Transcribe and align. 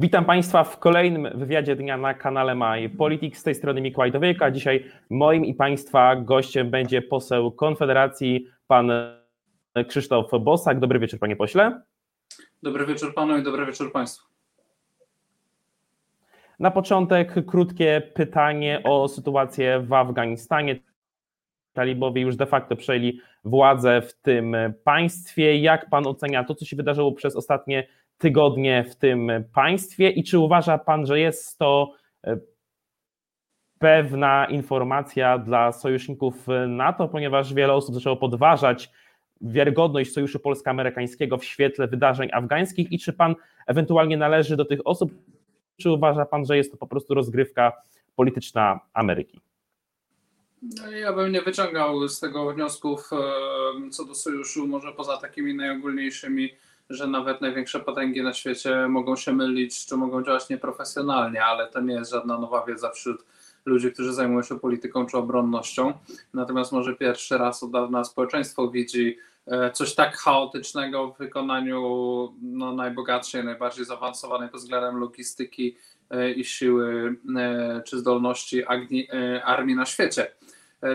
Witam 0.00 0.24
Państwa 0.24 0.64
w 0.64 0.78
kolejnym 0.78 1.38
wywiadzie 1.38 1.76
dnia 1.76 1.96
na 1.96 2.14
kanale 2.14 2.54
My 2.54 2.88
Politics. 2.88 3.40
Z 3.40 3.42
tej 3.42 3.54
strony 3.54 3.80
Mikołaj 3.80 4.12
Dowiejka. 4.12 4.50
Dzisiaj 4.50 4.84
moim 5.10 5.44
i 5.44 5.54
Państwa 5.54 6.16
gościem 6.16 6.70
będzie 6.70 7.02
poseł 7.02 7.52
Konfederacji, 7.52 8.46
pan 8.66 8.90
Krzysztof 9.88 10.30
Bosak. 10.40 10.80
Dobry 10.80 10.98
wieczór, 10.98 11.20
panie 11.20 11.36
pośle. 11.36 11.82
Dobry 12.62 12.86
wieczór 12.86 13.14
panu 13.14 13.38
i 13.38 13.42
dobry 13.42 13.66
wieczór 13.66 13.92
państwu. 13.92 14.26
Na 16.58 16.70
początek 16.70 17.46
krótkie 17.46 18.12
pytanie 18.14 18.82
o 18.84 19.08
sytuację 19.08 19.80
w 19.80 19.92
Afganistanie. 19.92 20.76
Talibowie 21.72 22.22
już 22.22 22.36
de 22.36 22.46
facto 22.46 22.76
przejęli 22.76 23.20
władzę 23.44 24.02
w 24.02 24.14
tym 24.14 24.56
państwie. 24.84 25.58
Jak 25.58 25.90
pan 25.90 26.06
ocenia 26.06 26.44
to, 26.44 26.54
co 26.54 26.64
się 26.64 26.76
wydarzyło 26.76 27.12
przez 27.12 27.36
ostatnie 27.36 27.86
tygodnie 28.18 28.84
w 28.84 28.96
tym 28.96 29.30
państwie 29.54 30.10
i 30.10 30.24
czy 30.24 30.38
uważa 30.38 30.78
Pan, 30.78 31.06
że 31.06 31.20
jest 31.20 31.58
to 31.58 31.92
e, 32.26 32.38
pewna 33.78 34.46
informacja 34.46 35.38
dla 35.38 35.72
sojuszników 35.72 36.46
NATO, 36.68 37.08
ponieważ 37.08 37.54
wiele 37.54 37.72
osób 37.72 37.94
zaczęło 37.94 38.16
podważać 38.16 38.90
wiarygodność 39.40 40.12
sojuszu 40.12 40.38
polsko-amerykańskiego 40.38 41.38
w 41.38 41.44
świetle 41.44 41.88
wydarzeń 41.88 42.28
afgańskich 42.32 42.92
i 42.92 42.98
czy 42.98 43.12
Pan 43.12 43.34
ewentualnie 43.66 44.16
należy 44.16 44.56
do 44.56 44.64
tych 44.64 44.80
osób, 44.84 45.12
czy 45.76 45.90
uważa 45.90 46.24
Pan, 46.24 46.46
że 46.46 46.56
jest 46.56 46.70
to 46.70 46.76
po 46.76 46.86
prostu 46.86 47.14
rozgrywka 47.14 47.72
polityczna 48.16 48.80
Ameryki? 48.92 49.40
No, 50.62 50.90
ja 50.90 51.12
bym 51.12 51.32
nie 51.32 51.42
wyciągał 51.42 52.08
z 52.08 52.20
tego 52.20 52.52
wniosków 52.52 53.10
e, 53.12 53.90
co 53.90 54.04
do 54.04 54.14
sojuszu, 54.14 54.66
może 54.66 54.92
poza 54.92 55.16
takimi 55.16 55.54
najogólniejszymi 55.54 56.50
że 56.90 57.06
nawet 57.06 57.40
największe 57.40 57.80
potęgi 57.80 58.22
na 58.22 58.32
świecie 58.32 58.88
mogą 58.88 59.16
się 59.16 59.32
mylić, 59.32 59.86
czy 59.86 59.96
mogą 59.96 60.24
działać 60.24 60.48
nieprofesjonalnie, 60.48 61.44
ale 61.44 61.66
to 61.66 61.80
nie 61.80 61.94
jest 61.94 62.10
żadna 62.10 62.38
nowa 62.38 62.64
wiedza 62.64 62.90
wśród 62.90 63.24
ludzi, 63.64 63.92
którzy 63.92 64.12
zajmują 64.12 64.42
się 64.42 64.60
polityką 64.60 65.06
czy 65.06 65.16
obronnością. 65.16 65.92
Natomiast 66.34 66.72
może 66.72 66.96
pierwszy 66.96 67.38
raz 67.38 67.62
od 67.62 67.70
dawna 67.70 68.04
społeczeństwo 68.04 68.70
widzi 68.70 69.18
e, 69.46 69.70
coś 69.70 69.94
tak 69.94 70.16
chaotycznego 70.16 71.08
w 71.08 71.18
wykonaniu 71.18 71.82
no, 72.42 72.72
najbogatszej, 72.72 73.44
najbardziej 73.44 73.84
zaawansowanej 73.84 74.48
pod 74.48 74.60
względem 74.60 74.96
logistyki 74.96 75.76
e, 76.10 76.30
i 76.30 76.44
siły 76.44 77.16
e, 77.36 77.82
czy 77.86 77.98
zdolności 77.98 78.64
armii 79.44 79.74
na 79.74 79.86
świecie. 79.86 80.32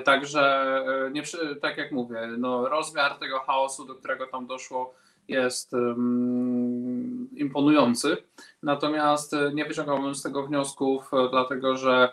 Także, 0.06 0.66
nie, 1.12 1.23
tak 1.62 1.78
jak 1.78 1.92
mówię, 1.92 2.28
no, 2.38 2.70
rozmiar 2.70 3.20
tego 3.20 3.40
chaosu, 3.40 3.86
do 3.86 3.96
którego 3.96 4.28
tam 4.28 4.48
doszło, 4.48 4.94
jest 5.28 5.72
imponujący. 7.36 8.18
Natomiast 8.64 9.34
e, 9.34 9.52
nie 9.54 9.66
wyciągałbym 9.66 10.16
z 10.16 10.24
tego 10.24 10.48
wniosków, 10.48 11.14
e, 11.14 11.30
dlatego 11.32 11.78
że 11.78 12.10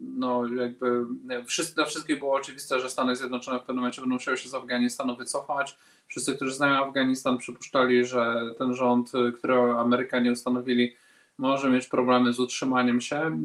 no, 0.00 0.46
jakby 0.46 1.06
wszyscy, 1.46 1.74
dla 1.74 1.84
wszystkich 1.84 2.18
było 2.18 2.34
oczywiste, 2.34 2.80
że 2.80 2.90
Stany 2.90 3.16
Zjednoczone 3.16 3.58
w 3.58 3.60
pewnym 3.60 3.76
momencie 3.76 4.00
będą 4.00 4.14
musiały 4.14 4.36
się 4.36 4.48
z 4.48 4.54
Afganistanu 4.54 5.16
wycofać. 5.16 5.78
Wszyscy, 6.08 6.36
którzy 6.36 6.54
znają 6.54 6.84
Afganistan, 6.84 7.38
przypuszczali, 7.38 8.04
że 8.04 8.40
ten 8.58 8.74
rząd, 8.74 9.12
e, 9.14 9.32
który 9.32 9.54
Amerykanie 9.54 10.32
ustanowili, 10.32 10.96
może 11.38 11.70
mieć 11.70 11.86
problemy 11.86 12.32
z 12.32 12.40
utrzymaniem 12.40 13.00
się. 13.00 13.38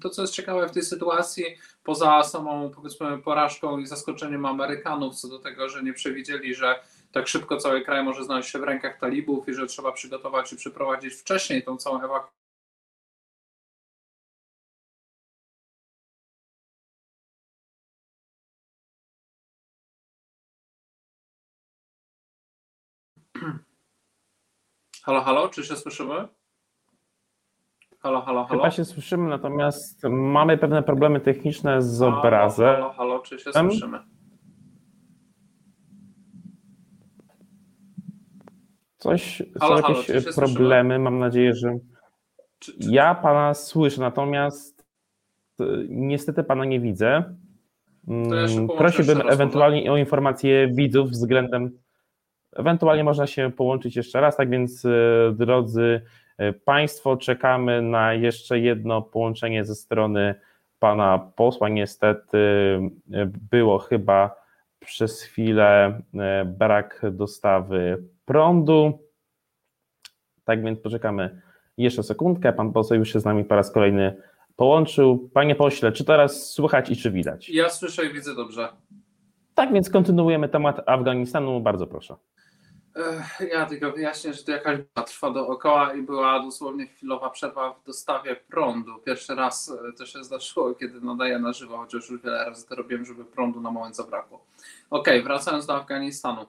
To, 0.00 0.10
co 0.10 0.22
jest 0.22 0.34
ciekawe 0.34 0.68
w 0.68 0.72
tej 0.72 0.82
sytuacji, 0.82 1.44
poza 1.84 2.22
samą 2.22 2.70
powiedzmy 2.70 3.18
porażką 3.18 3.78
i 3.78 3.86
zaskoczeniem 3.86 4.46
Amerykanów 4.46 5.14
co 5.14 5.28
do 5.28 5.38
tego, 5.38 5.68
że 5.68 5.82
nie 5.82 5.92
przewidzieli, 5.92 6.54
że 6.54 6.80
tak 7.12 7.28
szybko 7.28 7.56
cały 7.56 7.82
kraj 7.82 8.04
może 8.04 8.24
znaleźć 8.24 8.50
się 8.50 8.58
w 8.58 8.62
rękach 8.62 8.98
talibów 8.98 9.48
i 9.48 9.54
że 9.54 9.66
trzeba 9.66 9.92
przygotować 9.92 10.52
i 10.52 10.56
przeprowadzić 10.56 11.14
wcześniej 11.14 11.64
tą 11.64 11.76
całą 11.76 11.96
ewakuację. 11.98 12.42
Halo, 25.04 25.20
halo, 25.20 25.48
czy 25.48 25.64
się 25.64 25.76
słyszymy? 25.76 26.28
Halo, 27.98 28.22
halo, 28.22 28.44
halo. 28.44 28.46
Chyba 28.46 28.70
się 28.70 28.84
słyszymy, 28.84 29.28
natomiast 29.28 30.02
mamy 30.10 30.58
pewne 30.58 30.82
problemy 30.82 31.20
techniczne 31.20 31.82
z 31.82 32.02
obrazem. 32.02 32.66
Halo, 32.66 32.82
halo, 32.82 32.92
halo 32.92 33.18
czy 33.18 33.38
się 33.38 33.52
słyszymy? 33.52 34.12
Coś, 39.02 39.42
halo, 39.60 39.82
są 39.82 39.88
jakieś 39.88 40.06
halo, 40.06 40.36
problemy, 40.36 40.98
mam 40.98 41.18
nadzieję, 41.18 41.54
że 41.54 41.78
czy, 42.58 42.78
czy... 42.78 42.90
ja 42.90 43.14
pana 43.14 43.54
słyszę, 43.54 44.00
natomiast 44.00 44.86
e, 45.60 45.64
niestety 45.88 46.44
pana 46.44 46.64
nie 46.64 46.80
widzę. 46.80 47.08
Ja 48.08 48.76
Prosiłbym 48.78 49.22
ewentualnie 49.28 49.92
o 49.92 49.96
informację 49.96 50.68
widzów 50.68 51.10
względem, 51.10 51.78
ewentualnie 52.56 53.04
można 53.04 53.26
się 53.26 53.52
połączyć 53.52 53.96
jeszcze 53.96 54.20
raz, 54.20 54.36
tak 54.36 54.50
więc 54.50 54.84
e, 54.84 54.88
drodzy 55.32 56.02
e, 56.38 56.52
Państwo, 56.52 57.16
czekamy 57.16 57.82
na 57.82 58.14
jeszcze 58.14 58.58
jedno 58.58 59.02
połączenie 59.02 59.64
ze 59.64 59.74
strony 59.74 60.34
pana 60.78 61.18
posła. 61.36 61.68
Niestety 61.68 62.38
było 63.50 63.78
chyba 63.78 64.42
przez 64.80 65.22
chwilę 65.22 66.00
brak 66.46 67.02
dostawy 67.12 68.02
prądu. 68.24 68.98
Tak 70.44 70.64
więc 70.64 70.80
poczekamy 70.80 71.42
jeszcze 71.76 72.02
sekundkę. 72.02 72.52
Pan 72.52 72.72
poseł 72.72 72.98
już 72.98 73.12
się 73.12 73.20
z 73.20 73.24
nami 73.24 73.44
po 73.44 73.54
raz 73.54 73.72
kolejny 73.72 74.22
połączył. 74.56 75.30
Panie 75.34 75.54
pośle, 75.54 75.92
czy 75.92 76.04
teraz 76.04 76.50
słychać 76.52 76.90
i 76.90 76.96
czy 76.96 77.10
widać? 77.10 77.48
Ja 77.48 77.70
słyszę 77.70 78.06
i 78.06 78.12
widzę 78.12 78.34
dobrze. 78.34 78.68
Tak 79.54 79.72
więc 79.72 79.90
kontynuujemy 79.90 80.48
temat 80.48 80.88
Afganistanu. 80.88 81.60
Bardzo 81.60 81.86
proszę. 81.86 82.16
Ja 83.52 83.66
tylko 83.66 83.92
wyjaśnię, 83.92 84.34
że 84.34 84.44
to 84.44 84.50
jakaś 84.50 84.78
trwa 85.06 85.30
dookoła 85.30 85.94
i 85.94 86.02
była 86.02 86.40
dosłownie 86.40 86.86
chwilowa 86.86 87.30
przerwa 87.30 87.72
w 87.72 87.86
dostawie 87.86 88.36
prądu. 88.36 88.92
Pierwszy 89.04 89.34
raz 89.34 89.70
e, 89.88 89.92
to 89.92 90.06
się 90.06 90.24
zdarzyło, 90.24 90.74
kiedy 90.74 91.00
nadaję 91.00 91.38
na 91.38 91.52
żywo, 91.52 91.76
chociaż 91.76 92.10
już 92.10 92.22
wiele 92.22 92.44
razy 92.44 92.66
to 92.68 92.74
robiłem, 92.74 93.04
żeby 93.04 93.24
prądu 93.24 93.60
na 93.60 93.70
moment 93.70 93.96
zabrakło. 93.96 94.44
Ok, 94.90 95.08
wracając 95.24 95.66
do 95.66 95.74
Afganistanu. 95.74 96.46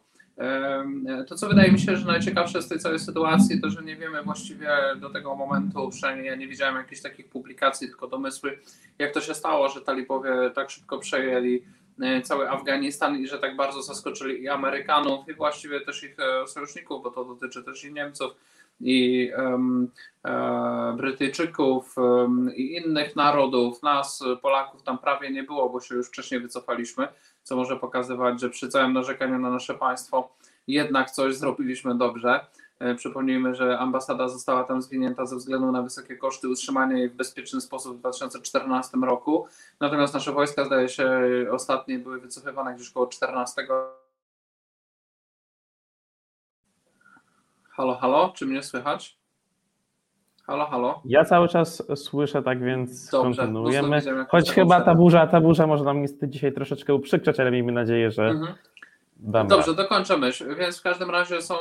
To, 1.27 1.35
co 1.35 1.47
wydaje 1.47 1.71
mi 1.71 1.79
się, 1.79 1.95
że 1.95 2.05
najciekawsze 2.05 2.61
z 2.61 2.67
tej 2.67 2.79
całej 2.79 2.99
sytuacji, 2.99 3.61
to, 3.61 3.69
że 3.69 3.83
nie 3.83 3.95
wiemy 3.95 4.23
właściwie 4.23 4.69
do 4.99 5.09
tego 5.09 5.35
momentu, 5.35 5.89
przynajmniej 5.89 6.27
ja 6.27 6.35
nie 6.35 6.47
widziałem 6.47 6.75
jakichś 6.75 7.01
takich 7.01 7.29
publikacji, 7.29 7.87
tylko 7.87 8.07
domysły, 8.07 8.59
jak 8.99 9.13
to 9.13 9.21
się 9.21 9.33
stało, 9.33 9.69
że 9.69 9.81
talibowie 9.81 10.31
tak 10.55 10.69
szybko 10.69 10.99
przejęli 10.99 11.63
e, 12.01 12.21
cały 12.21 12.49
Afganistan 12.49 13.19
i 13.19 13.27
że 13.27 13.39
tak 13.39 13.55
bardzo 13.55 13.81
zaskoczyli 13.81 14.41
i 14.41 14.49
Amerykanów, 14.49 15.29
i 15.29 15.33
właściwie 15.33 15.81
też 15.81 16.03
ich 16.03 16.17
e, 16.19 16.47
sojuszników, 16.47 17.03
bo 17.03 17.11
to 17.11 17.25
dotyczy 17.25 17.63
też 17.63 17.83
i 17.83 17.93
Niemców, 17.93 18.31
i 18.79 19.31
um, 19.37 19.91
e, 20.25 20.93
Brytyjczyków 20.97 21.97
um, 21.97 22.55
i 22.55 22.75
innych 22.75 23.15
narodów. 23.15 23.83
Nas, 23.83 24.23
Polaków, 24.41 24.83
tam 24.83 24.97
prawie 24.97 25.31
nie 25.31 25.43
było, 25.43 25.69
bo 25.69 25.81
się 25.81 25.95
już 25.95 26.07
wcześniej 26.07 26.39
wycofaliśmy 26.39 27.07
co 27.43 27.55
może 27.55 27.77
pokazywać, 27.77 28.41
że 28.41 28.49
przy 28.49 28.69
całym 28.69 28.93
narzekaniu 28.93 29.39
na 29.39 29.49
nasze 29.49 29.73
państwo 29.73 30.35
jednak 30.67 31.11
coś 31.11 31.35
zrobiliśmy 31.35 31.97
dobrze. 31.97 32.45
E, 32.79 32.95
przypomnijmy, 32.95 33.55
że 33.55 33.79
ambasada 33.79 34.27
została 34.27 34.63
tam 34.63 34.81
zwinięta 34.81 35.25
ze 35.25 35.35
względu 35.35 35.71
na 35.71 35.81
wysokie 35.81 36.17
koszty 36.17 36.49
utrzymania 36.49 36.97
jej 36.97 37.09
w 37.09 37.15
bezpieczny 37.15 37.61
sposób 37.61 37.97
w 37.97 37.99
2014 37.99 38.97
roku. 38.97 39.47
Natomiast 39.79 40.13
nasze 40.13 40.31
wojska, 40.31 40.65
zdaje 40.65 40.89
się, 40.89 41.21
ostatnie 41.51 41.99
były 41.99 42.19
wycofywane 42.19 42.75
gdzieś 42.75 42.89
około 42.89 43.07
14. 43.07 43.67
Halo, 47.69 47.95
halo, 47.95 48.33
czy 48.35 48.45
mnie 48.45 48.63
słychać? 48.63 49.22
Halo, 50.47 50.65
halo. 50.65 51.01
Ja 51.05 51.25
cały 51.25 51.47
czas 51.47 51.83
słyszę, 51.95 52.43
tak 52.43 52.63
więc 52.63 53.09
Dobrze, 53.09 53.41
kontynuujemy. 53.41 54.01
Choć 54.29 54.51
chyba 54.51 54.81
ta 54.81 54.95
burza, 54.95 55.27
ta 55.27 55.41
burza 55.41 55.67
może 55.67 55.83
nam 55.83 56.01
niestety 56.01 56.27
dzisiaj 56.27 56.53
troszeczkę 56.53 56.93
uprzykrzać, 56.93 57.39
ale 57.39 57.51
miejmy 57.51 57.71
nadzieję, 57.71 58.11
że 58.11 58.23
mhm. 58.23 58.55
Dobrze, 59.47 59.73
dokończymy. 59.73 60.31
Więc 60.59 60.79
w 60.79 60.81
każdym 60.81 61.09
razie 61.09 61.41
są 61.41 61.55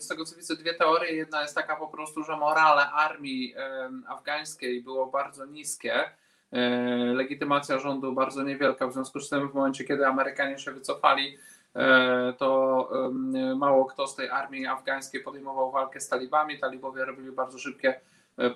z 0.00 0.08
tego 0.08 0.24
co 0.24 0.36
widzę 0.36 0.56
dwie 0.56 0.74
teorie. 0.74 1.12
Jedna 1.12 1.42
jest 1.42 1.54
taka 1.54 1.76
po 1.76 1.86
prostu, 1.86 2.24
że 2.24 2.36
morale 2.36 2.90
armii 2.90 3.54
afgańskiej 4.08 4.82
było 4.82 5.06
bardzo 5.06 5.46
niskie. 5.46 5.94
E, 6.52 6.60
legitymacja 7.14 7.78
rządu 7.78 8.12
bardzo 8.12 8.42
niewielka, 8.42 8.86
w 8.86 8.92
związku 8.92 9.20
z 9.20 9.28
tym 9.28 9.48
w 9.48 9.54
momencie, 9.54 9.84
kiedy 9.84 10.06
Amerykanie 10.06 10.58
się 10.58 10.72
wycofali, 10.72 11.38
e, 11.76 12.32
to 12.38 12.90
mało 13.56 13.84
kto 13.84 14.06
z 14.06 14.16
tej 14.16 14.28
armii 14.30 14.66
afgańskiej 14.66 15.20
podejmował 15.22 15.70
walkę 15.70 16.00
z 16.00 16.08
talibami. 16.08 16.58
Talibowie 16.58 17.04
robili 17.04 17.32
bardzo 17.32 17.58
szybkie 17.58 18.00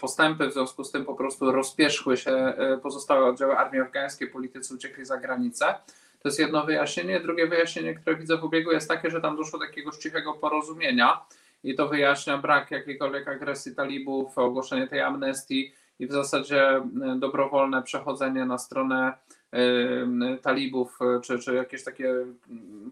postępy, 0.00 0.48
w 0.48 0.52
związku 0.52 0.84
z 0.84 0.90
tym 0.90 1.04
po 1.04 1.14
prostu 1.14 1.52
rozpieszły 1.52 2.16
się 2.16 2.30
e, 2.30 2.78
pozostałe 2.82 3.26
oddziały 3.26 3.58
armii 3.58 3.80
afgańskiej, 3.80 4.28
politycy 4.28 4.74
uciekli 4.74 5.04
za 5.04 5.16
granicę. 5.16 5.74
To 6.22 6.28
jest 6.28 6.38
jedno 6.38 6.64
wyjaśnienie. 6.64 7.20
Drugie 7.20 7.46
wyjaśnienie, 7.46 7.94
które 7.94 8.16
widzę 8.16 8.36
w 8.36 8.44
ubiegu, 8.44 8.72
jest 8.72 8.88
takie, 8.88 9.10
że 9.10 9.20
tam 9.20 9.36
doszło 9.36 9.58
do 9.58 9.64
jakiegoś 9.64 9.96
cichego 9.96 10.32
porozumienia 10.32 11.20
i 11.64 11.74
to 11.74 11.88
wyjaśnia 11.88 12.38
brak 12.38 12.70
jakiejkolwiek 12.70 13.28
agresji 13.28 13.74
talibów, 13.74 14.38
ogłoszenie 14.38 14.88
tej 14.88 15.00
amnestii 15.00 15.72
i 15.98 16.06
w 16.06 16.12
zasadzie 16.12 16.82
dobrowolne 17.16 17.82
przechodzenie 17.82 18.44
na 18.44 18.58
stronę 18.58 19.12
talibów, 20.42 20.98
czy, 21.22 21.38
czy 21.38 21.54
jakieś 21.54 21.84
takie 21.84 22.14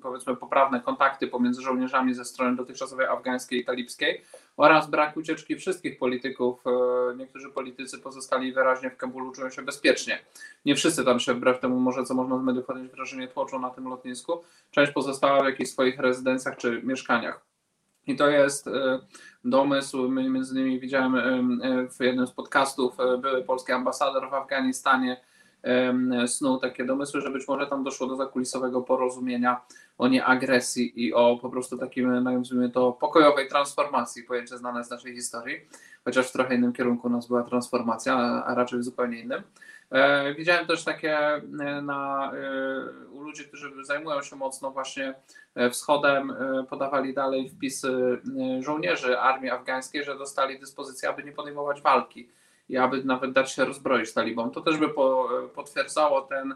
powiedzmy 0.03 0.37
poprawne 0.37 0.81
kontakty 0.81 1.27
pomiędzy 1.27 1.63
żołnierzami 1.63 2.15
ze 2.15 2.25
strony 2.25 2.57
dotychczasowej 2.57 3.07
afgańskiej 3.07 3.61
i 3.61 3.65
talibskiej 3.65 4.25
oraz 4.61 4.91
brak 4.91 5.17
ucieczki 5.17 5.57
wszystkich 5.57 5.99
polityków. 5.99 6.61
E, 6.67 7.17
niektórzy 7.17 7.51
politycy 7.51 7.99
pozostali 7.99 8.53
wyraźnie 8.53 8.91
w 8.91 8.97
Kabulu, 8.97 9.33
czują 9.33 9.51
się 9.51 9.63
bezpiecznie. 9.63 10.19
Nie 10.65 10.75
wszyscy 10.75 11.05
tam 11.05 11.21
się 11.21 11.35
wbrew 11.35 11.61
temu 11.61 11.81
może, 11.81 12.05
co 12.05 12.15
można 12.15 12.39
z 12.39 12.43
mediów 12.43 12.67
wrażenie, 12.95 13.29
tłoczą 13.29 13.61
na 13.61 13.71
tym 13.71 13.89
lotnisku. 13.89 14.43
Część 14.71 14.93
pozostała 14.93 15.43
w 15.43 15.45
jakichś 15.45 15.71
swoich 15.71 15.99
rezydencjach 15.99 16.57
czy 16.57 16.83
mieszkaniach. 16.83 17.41
I 18.07 18.17
to 18.17 18.29
jest 18.29 18.67
e, 18.67 19.01
domysł, 19.45 20.09
między 20.09 20.55
innymi 20.55 20.81
widziałem 20.81 21.15
e, 21.15 21.89
w 21.89 22.01
jednym 22.01 22.27
z 22.27 22.33
podcastów 22.33 22.97
były 23.23 23.45
polski 23.45 23.73
ambasador 23.73 24.31
w 24.31 24.35
Afganistanie, 24.35 25.21
snuł 26.27 26.59
takie 26.59 26.85
domysły, 26.85 27.21
że 27.21 27.31
być 27.31 27.49
może 27.49 27.67
tam 27.67 27.85
doszło 27.85 28.07
do 28.07 28.17
zakulisowego 28.17 28.83
porozumienia 28.83 29.61
o 29.99 30.09
nieagresji 30.09 31.07
i 31.07 31.15
o 31.15 31.39
po 31.43 31.51
prostu 31.51 31.79
takim, 31.79 32.23
nazwijmy 32.23 32.71
to, 32.71 32.93
pokojowej 32.93 33.49
transformacji, 33.49 34.23
pojęcie 34.23 34.59
znane 34.59 34.85
z 34.85 34.91
naszej 34.91 35.15
historii, 35.15 35.57
chociaż 36.05 36.29
w 36.29 36.33
trochę 36.33 36.55
innym 36.55 36.73
kierunku 36.73 37.09
nas 37.09 37.27
była 37.27 37.43
transformacja, 37.43 38.15
a 38.47 38.55
raczej 38.55 38.79
w 38.79 38.85
zupełnie 38.85 39.21
innym. 39.21 39.43
E, 39.91 40.35
widziałem 40.35 40.67
też 40.67 40.85
takie 40.85 41.19
e, 41.19 41.43
na, 41.83 42.33
e, 42.35 43.09
u 43.11 43.21
ludzi, 43.21 43.45
którzy 43.45 43.85
zajmują 43.85 44.23
się 44.23 44.37
mocno 44.37 44.71
właśnie 44.71 45.15
wschodem, 45.71 46.33
podawali 46.69 47.15
dalej 47.15 47.51
wpisy 47.51 48.21
żołnierzy 48.61 49.19
armii 49.19 49.51
afgańskiej, 49.51 50.05
że 50.05 50.19
dostali 50.19 50.59
dyspozycję, 50.59 51.09
aby 51.09 51.25
nie 51.25 51.33
podejmować 51.33 51.81
walki 51.81 52.29
i 52.71 52.77
aby 52.77 53.05
nawet 53.05 53.33
dać 53.33 53.53
się 53.53 53.65
rozbroić 53.65 54.13
talibom. 54.13 54.51
To 54.51 54.61
też 54.61 54.77
by 54.77 54.89
po, 54.89 55.29
potwierdzało 55.55 56.21
ten, 56.21 56.55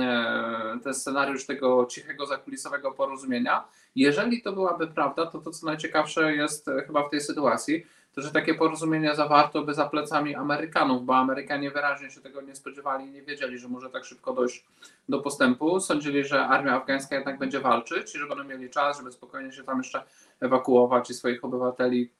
e, 0.00 0.78
ten 0.84 0.94
scenariusz 0.94 1.46
tego 1.46 1.86
cichego, 1.90 2.26
zakulisowego 2.26 2.92
porozumienia. 2.92 3.64
Jeżeli 3.96 4.42
to 4.42 4.52
byłaby 4.52 4.86
prawda, 4.86 5.26
to 5.26 5.38
to, 5.38 5.50
co 5.50 5.66
najciekawsze 5.66 6.34
jest 6.34 6.68
e, 6.68 6.82
chyba 6.82 7.08
w 7.08 7.10
tej 7.10 7.20
sytuacji, 7.20 7.86
to 8.14 8.22
że 8.22 8.30
takie 8.30 8.54
porozumienie 8.54 9.14
zawarto 9.14 9.62
by 9.62 9.74
za 9.74 9.86
plecami 9.88 10.34
Amerykanów, 10.34 11.04
bo 11.04 11.16
Amerykanie 11.16 11.70
wyraźnie 11.70 12.10
się 12.10 12.20
tego 12.20 12.40
nie 12.42 12.54
spodziewali 12.54 13.06
i 13.06 13.10
nie 13.10 13.22
wiedzieli, 13.22 13.58
że 13.58 13.68
może 13.68 13.90
tak 13.90 14.04
szybko 14.04 14.32
dojść 14.32 14.66
do 15.08 15.20
postępu. 15.20 15.80
Sądzili, 15.80 16.24
że 16.24 16.46
armia 16.46 16.76
afgańska 16.76 17.16
jednak 17.16 17.38
będzie 17.38 17.60
walczyć 17.60 18.14
i 18.14 18.18
że 18.18 18.26
będą 18.26 18.44
mieli 18.44 18.70
czas, 18.70 18.98
żeby 18.98 19.12
spokojnie 19.12 19.52
się 19.52 19.64
tam 19.64 19.78
jeszcze 19.78 20.02
ewakuować 20.40 21.10
i 21.10 21.14
swoich 21.14 21.44
obywateli 21.44 22.10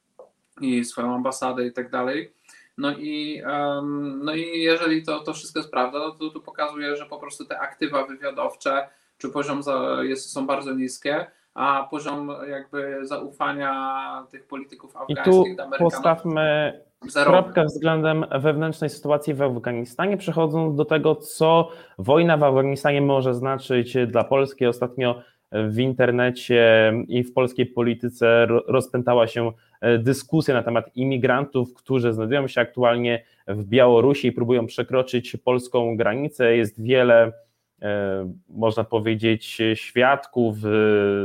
i 0.61 0.85
swoją 0.85 1.15
ambasadę 1.15 1.67
i 1.67 1.73
tak 1.73 1.91
dalej. 1.91 2.33
No 2.79 2.93
i, 2.93 3.43
um, 3.47 4.21
no 4.25 4.35
i 4.35 4.63
jeżeli 4.63 5.03
to, 5.03 5.21
to 5.21 5.33
wszystko 5.33 5.59
jest 5.59 5.71
prawda, 5.71 5.99
no 5.99 6.11
to, 6.11 6.31
to 6.31 6.41
pokazuje, 6.41 6.97
że 6.97 7.07
po 7.07 7.19
prostu 7.19 7.45
te 7.45 7.59
aktywa 7.59 8.07
wywiadowcze 8.07 8.89
czy 9.19 9.29
poziom 9.29 9.63
za, 9.63 9.99
jest, 10.03 10.33
są 10.33 10.47
bardzo 10.47 10.75
niskie, 10.75 11.27
a 11.55 11.89
poziom 11.91 12.33
jakby 12.49 12.99
zaufania 13.03 14.27
tych 14.31 14.47
polityków 14.47 14.97
afgańskich 14.97 15.53
I 15.53 15.57
tu 15.57 15.79
postawmy 15.79 16.81
kropkę 17.25 17.65
względem 17.65 18.27
wewnętrznej 18.41 18.91
sytuacji 18.91 19.35
w 19.35 19.43
Afganistanie, 19.43 20.17
przechodząc 20.17 20.77
do 20.77 20.85
tego, 20.85 21.15
co 21.15 21.71
wojna 21.99 22.37
w 22.37 22.43
Afganistanie 22.43 23.01
może 23.01 23.35
znaczyć 23.35 23.97
dla 24.07 24.25
Polski. 24.25 24.67
Ostatnio 24.67 25.23
w 25.53 25.79
internecie 25.79 26.93
i 27.09 27.25
w 27.25 27.33
polskiej 27.33 27.67
polityce 27.67 28.47
rozpętała 28.67 29.27
się 29.27 29.53
e, 29.81 29.99
dyskusja 29.99 30.55
na 30.55 30.63
temat 30.63 30.97
imigrantów, 30.97 31.75
którzy 31.75 32.13
znajdują 32.13 32.49
się 32.49 32.61
aktualnie 32.61 33.25
w 33.47 33.65
Białorusi 33.65 34.29
i 34.29 34.33
próbują 34.33 34.67
przekroczyć 34.67 35.37
polską 35.45 35.97
granicę. 35.97 36.57
Jest 36.57 36.83
wiele, 36.83 37.33
e, 37.83 38.33
można 38.49 38.85
powiedzieć, 38.85 39.59
świadków 39.75 40.57
e, 40.57 40.61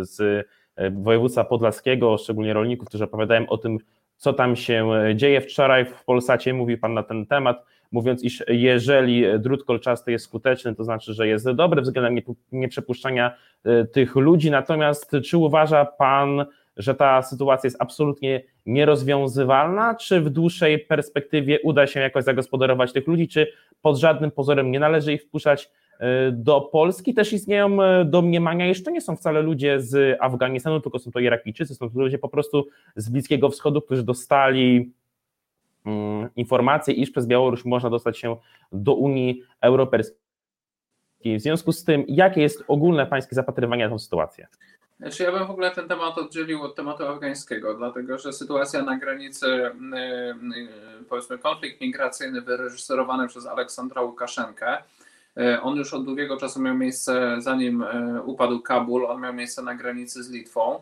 z 0.05 0.47
województwa 0.91 1.43
podlaskiego, 1.43 2.17
szczególnie 2.17 2.53
rolników, 2.53 2.87
którzy 2.87 3.03
opowiadają 3.03 3.49
o 3.49 3.57
tym, 3.57 3.77
co 4.17 4.33
tam 4.33 4.55
się 4.55 4.89
dzieje. 5.15 5.41
Wczoraj 5.41 5.85
w 5.85 6.03
Polsacie 6.03 6.53
mówił 6.53 6.77
Pan 6.77 6.93
na 6.93 7.03
ten 7.03 7.25
temat 7.25 7.65
mówiąc, 7.91 8.23
iż 8.23 8.43
jeżeli 8.47 9.39
drut 9.39 9.63
kolczasty 9.63 10.11
jest 10.11 10.25
skuteczny, 10.25 10.75
to 10.75 10.83
znaczy, 10.83 11.13
że 11.13 11.27
jest 11.27 11.51
dobry 11.51 11.81
względem 11.81 12.35
nieprzepuszczania 12.51 13.35
tych 13.91 14.15
ludzi. 14.15 14.51
Natomiast 14.51 15.11
czy 15.25 15.37
uważa 15.37 15.85
Pan, 15.85 16.45
że 16.81 16.95
ta 16.95 17.21
sytuacja 17.21 17.67
jest 17.67 17.81
absolutnie 17.81 18.41
nierozwiązywalna, 18.65 19.95
czy 19.95 20.21
w 20.21 20.29
dłuższej 20.29 20.79
perspektywie 20.79 21.59
uda 21.63 21.87
się 21.87 21.99
jakoś 21.99 22.23
zagospodarować 22.23 22.93
tych 22.93 23.07
ludzi, 23.07 23.27
czy 23.27 23.47
pod 23.81 23.97
żadnym 23.97 24.31
pozorem 24.31 24.71
nie 24.71 24.79
należy 24.79 25.13
ich 25.13 25.23
wpuszczać 25.23 25.69
e, 25.99 26.31
do 26.31 26.61
Polski. 26.61 27.13
Też 27.13 27.33
istnieją 27.33 27.83
e, 27.83 28.05
domniemania, 28.05 28.65
jeszcze 28.65 28.91
nie 28.91 29.01
są 29.01 29.15
wcale 29.15 29.41
ludzie 29.41 29.81
z 29.81 30.17
Afganistanu, 30.21 30.79
tylko 30.79 30.99
są 30.99 31.11
to 31.11 31.19
Irakijczycy, 31.19 31.75
są 31.75 31.89
to 31.89 31.99
ludzie 31.99 32.17
po 32.17 32.29
prostu 32.29 32.67
z 32.95 33.09
Bliskiego 33.09 33.49
Wschodu, 33.49 33.81
którzy 33.81 34.03
dostali 34.03 34.91
Mm, 35.85 36.29
informację, 36.35 36.93
iż 36.93 37.11
przez 37.11 37.27
Białoruś 37.27 37.65
można 37.65 37.89
dostać 37.89 38.19
się 38.19 38.35
do 38.71 38.93
Unii 38.93 39.43
Europejskiej. 39.61 40.17
W 41.25 41.41
związku 41.41 41.71
z 41.71 41.83
tym, 41.83 42.05
jakie 42.07 42.41
jest 42.41 42.63
ogólne 42.67 43.05
pańskie 43.05 43.35
zapatrywanie 43.35 43.83
na 43.83 43.89
tę 43.89 43.99
sytuację? 43.99 44.47
Znaczy 45.01 45.23
ja 45.23 45.31
bym 45.31 45.47
w 45.47 45.51
ogóle 45.51 45.71
ten 45.71 45.87
temat 45.87 46.17
oddzielił 46.17 46.63
od 46.63 46.75
tematu 46.75 47.07
afgańskiego, 47.07 47.73
dlatego 47.73 48.17
że 48.17 48.33
sytuacja 48.33 48.83
na 48.83 48.97
granicy, 48.97 49.47
mm, 49.47 49.93
y, 50.53 50.67
powiedzmy 51.09 51.37
konflikt 51.37 51.81
migracyjny 51.81 52.41
wyreżyserowany 52.41 53.27
przez 53.27 53.45
Aleksandra 53.45 54.01
Łukaszenkę, 54.01 54.77
y, 55.37 55.61
on 55.61 55.77
już 55.77 55.93
od 55.93 56.05
długiego 56.05 56.37
czasu 56.37 56.61
miał 56.61 56.75
miejsce, 56.75 57.35
zanim 57.39 57.81
y, 57.81 58.21
upadł 58.21 58.59
Kabul, 58.59 59.05
on 59.05 59.21
miał 59.21 59.33
miejsce 59.33 59.61
na 59.61 59.75
granicy 59.75 60.23
z 60.23 60.29
Litwą 60.29 60.81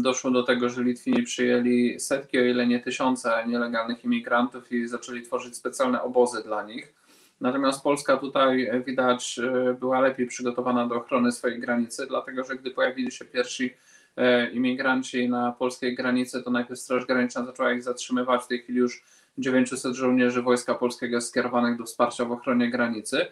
doszło 0.00 0.30
do 0.30 0.42
tego, 0.42 0.68
że 0.68 0.82
Litwini 0.82 1.22
przyjęli 1.22 2.00
setki, 2.00 2.38
o 2.38 2.42
ile 2.42 2.66
nie 2.66 2.80
tysiące 2.80 3.44
nielegalnych 3.46 4.04
imigrantów 4.04 4.72
i 4.72 4.88
zaczęli 4.88 5.22
tworzyć 5.22 5.56
specjalne 5.56 6.02
obozy 6.02 6.42
dla 6.42 6.62
nich. 6.62 7.03
Natomiast 7.40 7.82
Polska 7.82 8.16
tutaj 8.16 8.70
widać 8.86 9.38
e, 9.38 9.74
była 9.74 10.00
lepiej 10.00 10.26
przygotowana 10.26 10.86
do 10.86 10.94
ochrony 10.94 11.32
swojej 11.32 11.60
granicy, 11.60 12.06
dlatego 12.06 12.44
że 12.44 12.56
gdy 12.56 12.70
pojawili 12.70 13.12
się 13.12 13.24
pierwsi 13.24 13.74
e, 14.16 14.50
imigranci 14.50 15.28
na 15.28 15.52
polskiej 15.52 15.94
granicy, 15.94 16.42
to 16.42 16.50
najpierw 16.50 16.80
Straż 16.80 17.06
Graniczna 17.06 17.44
zaczęła 17.44 17.72
ich 17.72 17.82
zatrzymywać. 17.82 18.42
W 18.42 18.46
tej 18.46 18.62
chwili 18.62 18.78
już 18.78 19.04
900 19.38 19.94
żołnierzy 19.94 20.42
Wojska 20.42 20.74
Polskiego 20.74 21.16
jest 21.16 21.28
skierowanych 21.28 21.78
do 21.78 21.84
wsparcia 21.84 22.24
w 22.24 22.32
ochronie 22.32 22.70
granicy. 22.70 23.26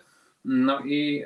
No 0.44 0.80
i, 0.84 1.24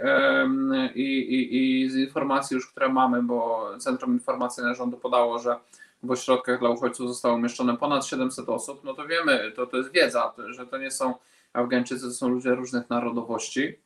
i, 0.94 1.02
i, 1.02 1.82
i 1.82 1.90
z 1.90 1.96
informacji 1.96 2.54
już, 2.54 2.70
które 2.70 2.88
mamy, 2.88 3.22
bo 3.22 3.70
Centrum 3.78 4.12
Informacyjne 4.12 4.74
Rządu 4.74 4.96
podało, 4.96 5.38
że 5.38 5.56
w 6.02 6.10
ośrodkach 6.10 6.58
dla 6.58 6.70
uchodźców 6.70 7.08
zostało 7.08 7.34
umieszczone 7.34 7.76
ponad 7.76 8.06
700 8.06 8.48
osób, 8.48 8.84
no 8.84 8.94
to 8.94 9.06
wiemy, 9.06 9.52
to, 9.56 9.66
to 9.66 9.76
jest 9.76 9.92
wiedza, 9.92 10.32
że 10.46 10.66
to 10.66 10.78
nie 10.78 10.90
są 10.90 11.14
Afgańczycy, 11.56 12.06
to 12.06 12.10
są 12.10 12.28
ludzie 12.28 12.54
różnych 12.54 12.90
narodowości. 12.90 13.78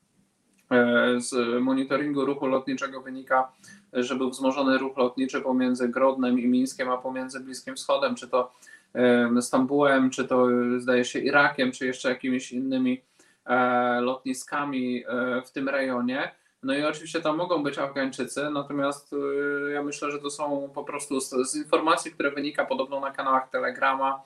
E, 0.70 1.20
z 1.20 1.62
monitoringu 1.62 2.24
ruchu 2.24 2.46
lotniczego 2.46 3.00
wynika, 3.00 3.52
że 3.92 4.16
był 4.16 4.30
wzmożony 4.30 4.78
ruch 4.78 4.96
lotniczy 4.96 5.40
pomiędzy 5.40 5.88
Grodnem 5.88 6.38
i 6.38 6.46
Mińskiem, 6.46 6.90
a 6.90 6.96
pomiędzy 6.96 7.40
Bliskim 7.40 7.76
Wschodem, 7.76 8.14
czy 8.14 8.28
to 8.28 8.52
Stambułem, 9.40 10.10
czy 10.10 10.24
to 10.24 10.46
zdaje 10.78 11.04
się 11.04 11.18
Irakiem, 11.18 11.72
czy 11.72 11.86
jeszcze 11.86 12.08
jakimiś 12.08 12.52
innymi 12.52 13.02
E, 13.50 14.00
lotniskami 14.00 15.04
e, 15.08 15.42
w 15.42 15.50
tym 15.50 15.68
rejonie. 15.68 16.34
No 16.62 16.74
i 16.74 16.84
oczywiście 16.84 17.20
tam 17.20 17.36
mogą 17.36 17.62
być 17.62 17.78
Afgańczycy, 17.78 18.50
natomiast 18.50 19.12
e, 19.12 19.70
ja 19.70 19.82
myślę, 19.82 20.10
że 20.10 20.18
to 20.18 20.30
są 20.30 20.70
po 20.74 20.84
prostu 20.84 21.20
z, 21.20 21.30
z 21.30 21.56
informacji, 21.56 22.12
które 22.12 22.30
wynika 22.30 22.66
podobno 22.66 23.00
na 23.00 23.10
kanałach 23.10 23.50
Telegrama, 23.50 24.22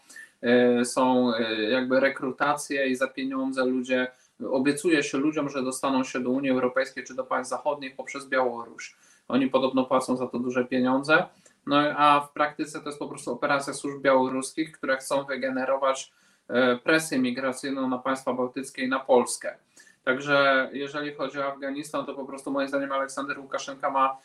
są 0.85 1.33
jakby 1.71 2.01
rekrutacje 2.01 2.87
i 2.87 2.97
za 2.97 3.07
pieniądze 3.07 3.65
ludzie, 3.65 4.07
obiecuje 4.51 5.03
się 5.03 5.19
ludziom, 5.19 5.49
że 5.49 5.63
dostaną 5.63 6.05
się 6.05 6.21
do 6.21 6.31
Unii 6.31 6.51
Europejskiej 6.51 7.05
czy 7.05 7.15
do 7.15 7.25
państw 7.25 7.51
zachodnich 7.51 7.97
poprzez 7.97 8.27
Białoruś. 8.27 8.97
Oni 9.29 9.51
podobno 9.51 9.85
płacą 9.85 10.17
za 10.17 10.27
to 10.27 10.39
duże 10.39 10.65
pieniądze. 10.65 11.27
No 11.67 11.77
a 11.97 12.21
w 12.21 12.33
praktyce 12.33 12.81
to 12.81 12.87
jest 12.87 12.99
po 12.99 13.09
prostu 13.09 13.33
operacja 13.33 13.75
służb 13.75 14.03
białoruskich, 14.03 14.73
które 14.73 14.97
chcą 14.97 15.25
wygenerować 15.25 16.13
E, 16.49 16.77
presję 16.77 17.19
migracyjną 17.19 17.89
na 17.89 17.99
państwa 17.99 18.33
bałtyckie 18.33 18.85
i 18.85 18.89
na 18.89 19.01
Polskę. 19.01 19.57
Także 20.05 20.71
jeżeli 20.73 21.15
chodzi 21.15 21.39
o 21.39 21.53
Afganistan, 21.53 22.07
to 22.07 22.15
po 22.15 22.25
prostu 22.25 22.51
moim 22.51 22.69
zdaniem 22.69 22.93
Aleksander 22.93 23.39
Łukaszenka 23.39 23.91
ma 23.91 24.17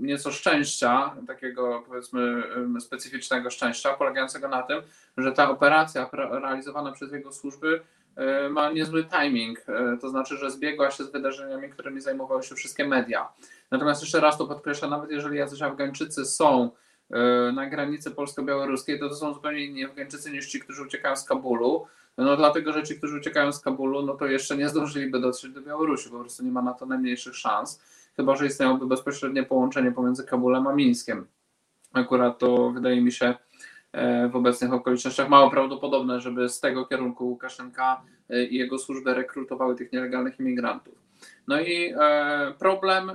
nieco 0.00 0.32
szczęścia, 0.32 1.16
takiego 1.26 1.84
powiedzmy 1.88 2.42
specyficznego 2.80 3.50
szczęścia, 3.50 3.92
polegającego 3.94 4.48
na 4.48 4.62
tym, 4.62 4.82
że 5.16 5.32
ta 5.32 5.50
operacja 5.50 6.10
realizowana 6.12 6.92
przez 6.92 7.12
jego 7.12 7.32
służby 7.32 7.80
e, 8.16 8.48
ma 8.48 8.70
niezły 8.70 9.04
timing, 9.04 9.58
e, 9.68 9.96
to 10.00 10.08
znaczy, 10.08 10.36
że 10.36 10.50
zbiegła 10.50 10.90
się 10.90 11.04
z 11.04 11.12
wydarzeniami, 11.12 11.70
którymi 11.70 12.00
zajmowały 12.00 12.42
się 12.42 12.54
wszystkie 12.54 12.88
media. 12.88 13.28
Natomiast 13.70 14.02
jeszcze 14.02 14.20
raz 14.20 14.38
to 14.38 14.46
podkreślę, 14.46 14.88
nawet 14.88 15.10
jeżeli 15.10 15.38
jacyś 15.38 15.62
Afgańczycy 15.62 16.24
są 16.24 16.70
na 17.54 17.66
granicy 17.66 18.10
polsko-białoruskiej, 18.10 19.00
to 19.00 19.08
to 19.08 19.14
są 19.14 19.34
zupełnie 19.34 19.64
inni 19.64 19.84
Afgańczycy 19.84 20.30
niż 20.30 20.46
ci, 20.46 20.60
którzy 20.60 20.82
uciekają 20.82 21.16
z 21.16 21.24
Kabulu. 21.24 21.86
No 22.16 22.36
dlatego, 22.36 22.72
że 22.72 22.82
ci, 22.82 22.96
którzy 22.96 23.18
uciekają 23.18 23.52
z 23.52 23.60
Kabulu, 23.60 24.02
no 24.02 24.14
to 24.14 24.26
jeszcze 24.26 24.56
nie 24.56 24.68
zdążyliby 24.68 25.20
dotrzeć 25.20 25.52
do 25.52 25.60
Białorusi, 25.60 26.10
po 26.10 26.20
prostu 26.20 26.44
nie 26.44 26.50
ma 26.50 26.62
na 26.62 26.72
to 26.74 26.86
najmniejszych 26.86 27.36
szans, 27.36 27.80
chyba 28.16 28.36
że 28.36 28.46
istniałoby 28.46 28.86
bezpośrednie 28.86 29.42
połączenie 29.42 29.92
pomiędzy 29.92 30.24
Kabulem 30.24 30.66
a 30.66 30.74
Mińskiem. 30.74 31.26
Akurat 31.92 32.38
to 32.38 32.70
wydaje 32.70 33.00
mi 33.00 33.12
się 33.12 33.34
e, 33.92 34.28
w 34.28 34.36
obecnych 34.36 34.72
okolicznościach 34.72 35.28
mało 35.28 35.50
prawdopodobne, 35.50 36.20
żeby 36.20 36.48
z 36.48 36.60
tego 36.60 36.86
kierunku 36.86 37.28
Łukaszenka 37.28 38.02
e, 38.30 38.44
i 38.44 38.54
jego 38.54 38.78
służby 38.78 39.14
rekrutowały 39.14 39.74
tych 39.74 39.92
nielegalnych 39.92 40.40
imigrantów. 40.40 40.94
No 41.48 41.60
i 41.60 41.94
e, 42.00 42.54
problem 42.58 43.12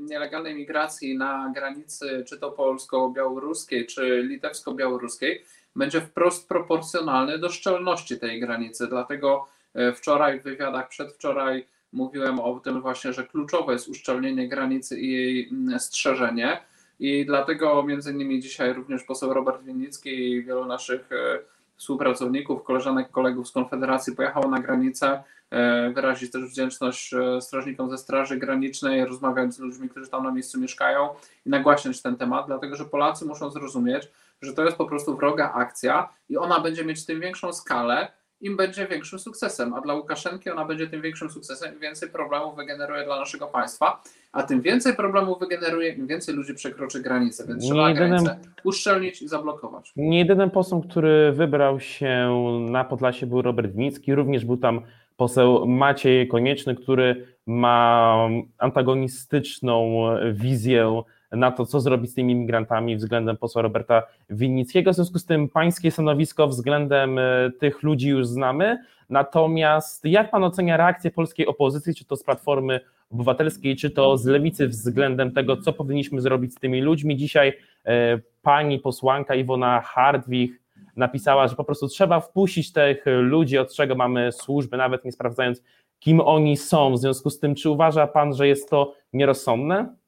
nielegalnej 0.00 0.54
migracji 0.54 1.18
na 1.18 1.52
granicy 1.54 2.24
czy 2.28 2.38
to 2.38 2.50
polsko-białoruskiej, 2.50 3.86
czy 3.86 4.22
litewsko-białoruskiej 4.22 5.44
będzie 5.76 6.00
wprost 6.00 6.48
proporcjonalny 6.48 7.38
do 7.38 7.48
szczelności 7.48 8.18
tej 8.18 8.40
granicy. 8.40 8.86
Dlatego 8.86 9.48
wczoraj 9.94 10.40
w 10.40 10.42
wywiadach, 10.42 10.88
przedwczoraj 10.88 11.66
mówiłem 11.92 12.40
o 12.40 12.60
tym 12.60 12.80
właśnie, 12.80 13.12
że 13.12 13.26
kluczowe 13.26 13.72
jest 13.72 13.88
uszczelnienie 13.88 14.48
granicy 14.48 15.00
i 15.00 15.12
jej 15.12 15.48
mm, 15.48 15.80
strzeżenie. 15.80 16.60
I 17.00 17.26
dlatego 17.26 17.82
między 17.82 18.12
innymi 18.12 18.40
dzisiaj 18.40 18.72
również 18.72 19.04
poseł 19.04 19.34
Robert 19.34 19.62
Winnicki 19.62 20.30
i 20.30 20.44
wielu 20.44 20.64
naszych 20.64 21.12
e, 21.12 21.38
współpracowników, 21.76 22.64
koleżanek, 22.64 23.10
kolegów 23.10 23.48
z 23.48 23.52
Konfederacji 23.52 24.16
pojechało 24.16 24.48
na 24.48 24.60
granicę, 24.60 25.22
e, 25.50 25.90
wyrazić 25.90 26.32
też 26.32 26.44
wdzięczność 26.44 27.14
e, 27.14 27.40
strażnikom 27.40 27.90
ze 27.90 27.98
Straży 27.98 28.36
Granicznej, 28.36 29.04
rozmawiać 29.04 29.54
z 29.54 29.58
ludźmi, 29.58 29.88
którzy 29.88 30.10
tam 30.10 30.24
na 30.24 30.32
miejscu 30.32 30.60
mieszkają 30.60 31.08
i 31.46 31.50
nagłaśniać 31.50 32.02
ten 32.02 32.16
temat, 32.16 32.46
dlatego 32.46 32.76
że 32.76 32.84
Polacy 32.84 33.24
muszą 33.24 33.50
zrozumieć, 33.50 34.08
że 34.42 34.52
to 34.52 34.64
jest 34.64 34.76
po 34.76 34.86
prostu 34.86 35.16
wroga 35.16 35.52
akcja 35.52 36.08
i 36.28 36.36
ona 36.36 36.60
będzie 36.60 36.84
mieć 36.84 37.06
tym 37.06 37.20
większą 37.20 37.52
skalę, 37.52 38.12
im 38.40 38.56
będzie 38.56 38.86
większym 38.86 39.18
sukcesem, 39.18 39.74
a 39.74 39.80
dla 39.80 39.94
Łukaszenki 39.94 40.50
ona 40.50 40.64
będzie 40.64 40.86
tym 40.86 41.02
większym 41.02 41.30
sukcesem 41.30 41.76
i 41.76 41.78
więcej 41.78 42.10
problemów 42.10 42.56
wygeneruje 42.56 43.04
dla 43.04 43.18
naszego 43.18 43.46
państwa, 43.46 44.02
a 44.32 44.42
tym 44.42 44.60
więcej 44.60 44.96
problemów 44.96 45.40
wygeneruje, 45.40 45.88
im 45.88 46.06
więcej 46.06 46.34
ludzi 46.34 46.54
przekroczy 46.54 47.00
granicę, 47.00 47.46
więc 47.46 47.64
trzeba 47.64 47.88
jedynym, 47.88 48.24
granicę 48.24 48.38
uszczelnić 48.64 49.22
i 49.22 49.28
zablokować. 49.28 49.92
Nie 49.96 50.18
jedynym 50.18 50.50
posłem, 50.50 50.82
który 50.82 51.32
wybrał 51.32 51.80
się 51.80 52.36
na 52.70 52.84
Podlasie 52.84 53.26
był 53.26 53.42
Robert 53.42 53.72
Wnicki, 53.72 54.14
również 54.14 54.44
był 54.44 54.56
tam 54.56 54.80
poseł 55.16 55.66
Maciej 55.66 56.28
Konieczny, 56.28 56.74
który 56.74 57.26
ma 57.46 58.28
antagonistyczną 58.58 60.04
wizję 60.32 61.02
na 61.32 61.50
to, 61.50 61.66
co 61.66 61.80
zrobić 61.80 62.10
z 62.10 62.14
tymi 62.14 62.34
migrantami 62.34 62.96
względem 62.96 63.36
posła 63.36 63.62
Roberta 63.62 64.02
Winnickiego. 64.30 64.92
W 64.92 64.94
związku 64.94 65.18
z 65.18 65.26
tym 65.26 65.48
pańskie 65.48 65.90
stanowisko 65.90 66.48
względem 66.48 67.18
e, 67.18 67.50
tych 67.60 67.82
ludzi 67.82 68.08
już 68.08 68.26
znamy. 68.26 68.78
Natomiast 69.10 70.04
jak 70.04 70.30
pan 70.30 70.44
ocenia 70.44 70.76
reakcję 70.76 71.10
polskiej 71.10 71.46
opozycji, 71.46 71.94
czy 71.94 72.04
to 72.04 72.16
z 72.16 72.24
Platformy 72.24 72.80
Obywatelskiej, 73.10 73.76
czy 73.76 73.90
to 73.90 74.18
z 74.18 74.26
Lewicy 74.26 74.68
względem 74.68 75.32
tego, 75.32 75.56
co 75.56 75.72
powinniśmy 75.72 76.20
zrobić 76.20 76.52
z 76.52 76.60
tymi 76.60 76.80
ludźmi? 76.80 77.16
Dzisiaj 77.16 77.52
e, 77.84 78.18
pani 78.42 78.78
posłanka 78.78 79.34
Iwona 79.34 79.80
Hardwich 79.80 80.60
napisała, 80.96 81.48
że 81.48 81.56
po 81.56 81.64
prostu 81.64 81.88
trzeba 81.88 82.20
wpuścić 82.20 82.72
tych 82.72 83.04
ludzi, 83.06 83.58
od 83.58 83.74
czego 83.74 83.94
mamy 83.94 84.32
służby, 84.32 84.76
nawet 84.76 85.04
nie 85.04 85.12
sprawdzając, 85.12 85.62
kim 85.98 86.20
oni 86.20 86.56
są. 86.56 86.92
W 86.92 86.98
związku 86.98 87.30
z 87.30 87.38
tym, 87.38 87.54
czy 87.54 87.70
uważa 87.70 88.06
pan, 88.06 88.34
że 88.34 88.48
jest 88.48 88.70
to 88.70 88.94
nierozsądne? 89.12 89.99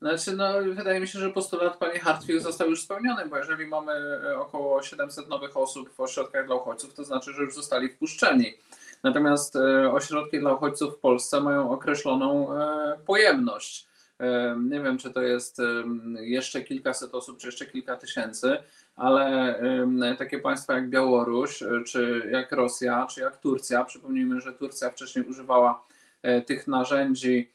Znaczy, 0.00 0.36
no, 0.36 0.52
wydaje 0.74 1.00
mi 1.00 1.08
się, 1.08 1.18
że 1.18 1.30
postulat 1.30 1.76
pani 1.76 1.98
Hartwig 1.98 2.40
został 2.40 2.70
już 2.70 2.82
spełniony, 2.82 3.26
bo 3.26 3.36
jeżeli 3.36 3.66
mamy 3.66 3.92
e, 3.92 4.38
około 4.38 4.82
700 4.82 5.28
nowych 5.28 5.56
osób 5.56 5.90
w 5.94 6.00
ośrodkach 6.00 6.46
dla 6.46 6.54
uchodźców, 6.54 6.94
to 6.94 7.04
znaczy, 7.04 7.32
że 7.32 7.42
już 7.42 7.54
zostali 7.54 7.88
wpuszczeni. 7.88 8.54
Natomiast 9.02 9.56
e, 9.56 9.92
ośrodki 9.92 10.38
dla 10.38 10.54
uchodźców 10.54 10.96
w 10.96 10.98
Polsce 10.98 11.40
mają 11.40 11.70
określoną 11.70 12.58
e, 12.58 12.98
pojemność. 13.06 13.90
Nie 14.70 14.80
wiem, 14.80 14.98
czy 14.98 15.10
to 15.10 15.22
jest 15.22 15.58
jeszcze 16.20 16.62
kilkaset 16.62 17.14
osób, 17.14 17.38
czy 17.38 17.46
jeszcze 17.48 17.66
kilka 17.66 17.96
tysięcy, 17.96 18.58
ale 18.96 19.54
takie 20.18 20.38
państwa 20.38 20.74
jak 20.74 20.90
Białoruś, 20.90 21.62
czy 21.86 22.28
jak 22.32 22.52
Rosja, 22.52 23.06
czy 23.10 23.20
jak 23.20 23.36
Turcja, 23.36 23.84
przypomnijmy, 23.84 24.40
że 24.40 24.52
Turcja 24.52 24.90
wcześniej 24.90 25.24
używała 25.24 25.84
tych 26.46 26.66
narzędzi, 26.66 27.50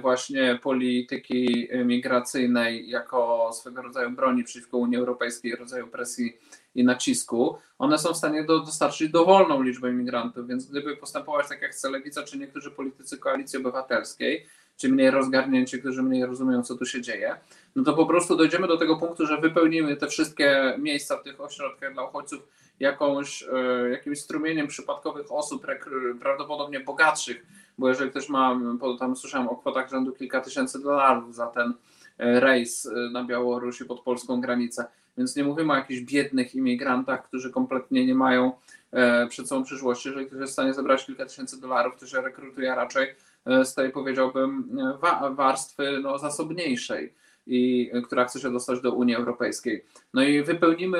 właśnie 0.00 0.58
polityki 0.62 1.68
migracyjnej 1.84 2.88
jako 2.88 3.50
swego 3.52 3.82
rodzaju 3.82 4.10
broni 4.10 4.44
przeciwko 4.44 4.78
Unii 4.78 4.96
Europejskiej, 4.96 5.56
rodzaju 5.56 5.86
presji 5.86 6.36
i 6.74 6.84
nacisku, 6.84 7.58
one 7.78 7.98
są 7.98 8.12
w 8.12 8.16
stanie 8.16 8.44
do, 8.44 8.58
dostarczyć 8.58 9.10
dowolną 9.10 9.62
liczbę 9.62 9.90
imigrantów, 9.90 10.48
więc 10.48 10.66
gdyby 10.66 10.96
postępować 10.96 11.48
tak 11.48 11.62
jak 11.62 11.70
chce 11.70 11.90
Lewica, 11.90 12.22
czy 12.22 12.38
niektórzy 12.38 12.70
politycy 12.70 13.18
Koalicji 13.18 13.58
Obywatelskiej, 13.58 14.46
czy 14.76 14.88
mniej 14.88 15.10
rozgarnięci, 15.10 15.80
którzy 15.80 16.02
mniej 16.02 16.26
rozumieją, 16.26 16.62
co 16.62 16.76
tu 16.76 16.86
się 16.86 17.02
dzieje, 17.02 17.36
no 17.76 17.84
to 17.84 17.94
po 17.94 18.06
prostu 18.06 18.36
dojdziemy 18.36 18.66
do 18.66 18.76
tego 18.76 18.96
punktu, 18.96 19.26
że 19.26 19.40
wypełnimy 19.40 19.96
te 19.96 20.06
wszystkie 20.06 20.74
miejsca 20.78 21.16
w 21.16 21.22
tych 21.22 21.40
ośrodkach 21.40 21.92
dla 21.92 22.04
uchodźców 22.04 22.40
jakąś, 22.80 23.42
e, 23.42 23.90
jakimś 23.90 24.20
strumieniem 24.20 24.66
przypadkowych 24.66 25.32
osób, 25.32 25.66
prawdopodobnie 26.20 26.80
bogatszych, 26.80 27.46
bo 27.78 27.88
jeżeli 27.88 28.10
ktoś 28.10 28.28
ma, 28.28 28.60
tam 28.98 29.16
słyszałem 29.16 29.48
o 29.48 29.56
kwotach 29.56 29.90
rzędu 29.90 30.12
kilka 30.12 30.40
tysięcy 30.40 30.82
dolarów 30.82 31.34
za 31.34 31.46
ten 31.46 31.74
e, 32.18 32.40
rejs 32.40 32.86
e, 32.86 33.10
na 33.10 33.24
Białorusi 33.24 33.84
pod 33.84 34.00
polską 34.00 34.40
granicę, 34.40 34.86
więc 35.18 35.36
nie 35.36 35.44
mówimy 35.44 35.72
o 35.72 35.76
jakichś 35.76 36.00
biednych 36.00 36.54
imigrantach, 36.54 37.28
którzy 37.28 37.50
kompletnie 37.50 38.06
nie 38.06 38.14
mają 38.14 38.52
przed 39.28 39.48
sobą 39.48 39.64
przyszłości. 39.64 40.08
Jeżeli 40.08 40.26
ktoś 40.26 40.40
jest 40.40 40.50
w 40.50 40.52
stanie 40.52 40.74
zebrać 40.74 41.06
kilka 41.06 41.26
tysięcy 41.26 41.60
dolarów, 41.60 41.96
to 42.00 42.06
się 42.06 42.20
rekrutuje 42.20 42.74
raczej 42.74 43.14
z 43.64 43.74
tej, 43.74 43.90
powiedziałbym, 43.90 44.78
warstwy 45.30 46.00
no, 46.02 46.18
zasobniejszej 46.18 47.14
i 47.48 47.90
która 48.04 48.24
chce 48.24 48.40
się 48.40 48.52
dostać 48.52 48.80
do 48.80 48.92
Unii 48.92 49.14
Europejskiej. 49.14 49.84
No 50.14 50.22
i 50.22 50.42
wypełnimy 50.42 50.98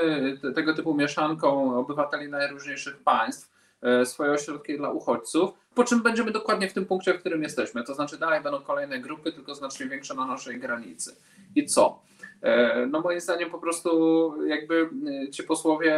tego 0.55 0.75
typu 0.75 0.95
mieszanką 0.95 1.79
obywateli 1.79 2.29
najróżniejszych 2.29 2.97
państw 2.97 3.51
e, 3.51 3.58
swoje 4.05 4.31
ośrodki 4.31 4.77
dla 4.77 4.91
uchodźców, 4.91 5.51
po 5.75 5.85
czym 5.85 6.03
będziemy 6.03 6.31
dokładnie 6.31 6.69
w 6.69 6.73
tym 6.73 6.87
punkcie, 6.87 7.15
w 7.15 7.21
którym 7.21 7.43
jesteśmy. 7.43 7.85
To 7.85 7.95
znaczy 7.95 8.19
dalej 8.19 8.43
będą 8.43 8.63
kolejne 8.63 9.01
grupy, 9.01 9.33
tylko 9.33 9.55
znacznie 9.55 9.87
większe 9.87 10.15
na 10.15 10.27
naszej 10.27 10.61
granicy. 10.61 11.17
I 11.55 11.67
co? 11.67 12.03
E, 12.43 12.87
no 12.87 13.01
moim 13.01 13.21
zdaniem 13.21 13.51
po 13.51 13.59
prostu 13.59 14.47
jakby 14.47 14.91
e, 15.27 15.31
ci 15.31 15.43
posłowie 15.43 15.97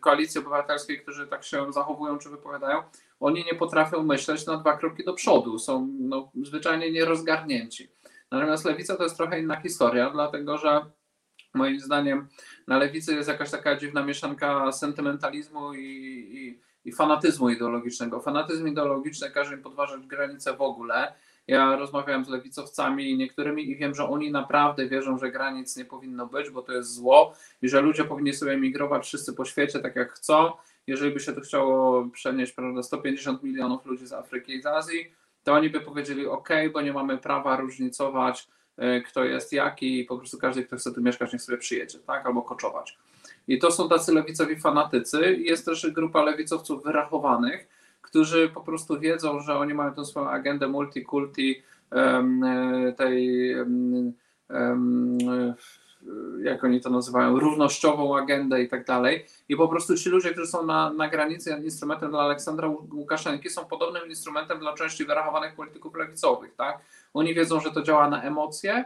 Koalicji 0.00 0.40
Obywatelskiej, 0.40 1.02
którzy 1.02 1.26
tak 1.26 1.44
się 1.44 1.72
zachowują 1.72 2.18
czy 2.18 2.28
wypowiadają, 2.28 2.82
oni 3.20 3.44
nie 3.44 3.58
potrafią 3.58 4.02
myśleć 4.02 4.46
na 4.46 4.56
dwa 4.56 4.76
kroki 4.76 5.04
do 5.04 5.12
przodu, 5.12 5.58
są 5.58 5.88
no, 6.00 6.30
zwyczajnie 6.42 6.92
nierozgarnięci. 6.92 7.88
Natomiast 8.30 8.64
lewica 8.64 8.96
to 8.96 9.02
jest 9.02 9.16
trochę 9.16 9.40
inna 9.40 9.60
historia, 9.60 10.10
dlatego 10.10 10.58
że 10.58 10.80
moim 11.54 11.80
zdaniem 11.80 12.28
na 12.68 12.78
lewicy 12.78 13.14
jest 13.14 13.28
jakaś 13.28 13.50
taka 13.50 13.76
dziwna 13.76 14.04
mieszanka 14.04 14.72
sentymentalizmu 14.72 15.74
i, 15.74 15.86
i, 16.32 16.60
i 16.84 16.92
fanatyzmu 16.92 17.50
ideologicznego. 17.50 18.20
Fanatyzm 18.20 18.68
ideologiczny 18.68 19.30
każe 19.30 19.54
im 19.54 19.62
podważać 19.62 20.06
granice 20.06 20.56
w 20.56 20.60
ogóle. 20.60 21.12
Ja 21.46 21.76
rozmawiałem 21.76 22.24
z 22.24 22.28
lewicowcami 22.28 23.10
i 23.10 23.16
niektórymi 23.16 23.70
i 23.70 23.76
wiem, 23.76 23.94
że 23.94 24.08
oni 24.08 24.30
naprawdę 24.30 24.88
wierzą, 24.88 25.18
że 25.18 25.30
granic 25.30 25.76
nie 25.76 25.84
powinno 25.84 26.26
być, 26.26 26.50
bo 26.50 26.62
to 26.62 26.72
jest 26.72 26.94
zło 26.94 27.34
i 27.62 27.68
że 27.68 27.80
ludzie 27.80 28.04
powinni 28.04 28.32
sobie 28.32 28.52
emigrować 28.52 29.06
wszyscy 29.06 29.32
po 29.32 29.44
świecie 29.44 29.78
tak 29.78 29.96
jak 29.96 30.12
chcą. 30.12 30.52
Jeżeli 30.86 31.14
by 31.14 31.20
się 31.20 31.32
to 31.32 31.40
chciało 31.40 32.04
przenieść, 32.12 32.52
prawda, 32.52 32.82
150 32.82 33.42
milionów 33.42 33.86
ludzi 33.86 34.06
z 34.06 34.12
Afryki 34.12 34.54
i 34.54 34.62
z 34.62 34.66
Azji, 34.66 35.12
to 35.44 35.52
oni 35.52 35.70
by 35.70 35.80
powiedzieli 35.80 36.26
OK, 36.26 36.48
bo 36.72 36.80
nie 36.80 36.92
mamy 36.92 37.18
prawa 37.18 37.56
różnicować, 37.56 38.48
e, 38.76 39.00
kto 39.00 39.24
jest 39.24 39.52
jaki 39.52 40.00
i 40.00 40.04
po 40.04 40.18
prostu 40.18 40.38
każdy, 40.38 40.64
kto 40.64 40.76
chce 40.76 40.92
tu 40.92 41.02
mieszkać, 41.02 41.32
niech 41.32 41.42
sobie 41.42 41.58
przyjedzie, 41.58 41.98
tak, 41.98 42.26
albo 42.26 42.42
koczować. 42.42 42.98
I 43.48 43.58
to 43.58 43.70
są 43.70 43.88
tacy 43.88 44.14
lewicowi 44.14 44.60
fanatycy 44.60 45.36
jest 45.36 45.64
też 45.64 45.90
grupa 45.90 46.22
lewicowców 46.22 46.84
wyrachowanych, 46.84 47.68
którzy 48.02 48.48
po 48.48 48.60
prostu 48.60 49.00
wiedzą, 49.00 49.40
że 49.40 49.58
oni 49.58 49.74
mają 49.74 49.94
tę 49.94 50.04
swoją 50.04 50.30
agendę 50.30 50.68
multikulti, 50.68 51.62
e, 51.92 52.92
tej 52.96 53.54
jak 56.42 56.64
oni 56.64 56.80
to 56.80 56.90
nazywają, 56.90 57.38
równościową 57.38 58.16
agendę 58.16 58.62
i 58.62 58.68
tak 58.68 58.86
dalej. 58.86 59.26
I 59.48 59.56
po 59.56 59.68
prostu 59.68 59.96
ci 59.96 60.08
ludzie, 60.08 60.30
którzy 60.30 60.46
są 60.46 60.66
na, 60.66 60.92
na 60.92 61.08
granicy 61.08 61.60
instrumentem 61.64 62.10
dla 62.10 62.20
Aleksandra 62.20 62.68
Łukaszenki, 62.68 63.50
są 63.50 63.64
podobnym 63.64 64.08
instrumentem 64.08 64.58
dla 64.58 64.74
części 64.74 65.04
wyrachowanych 65.04 65.54
polityków 65.54 65.94
lewicowych. 65.94 66.54
Tak? 66.54 66.78
Oni 67.14 67.34
wiedzą, 67.34 67.60
że 67.60 67.70
to 67.70 67.82
działa 67.82 68.10
na 68.10 68.22
emocje, 68.22 68.84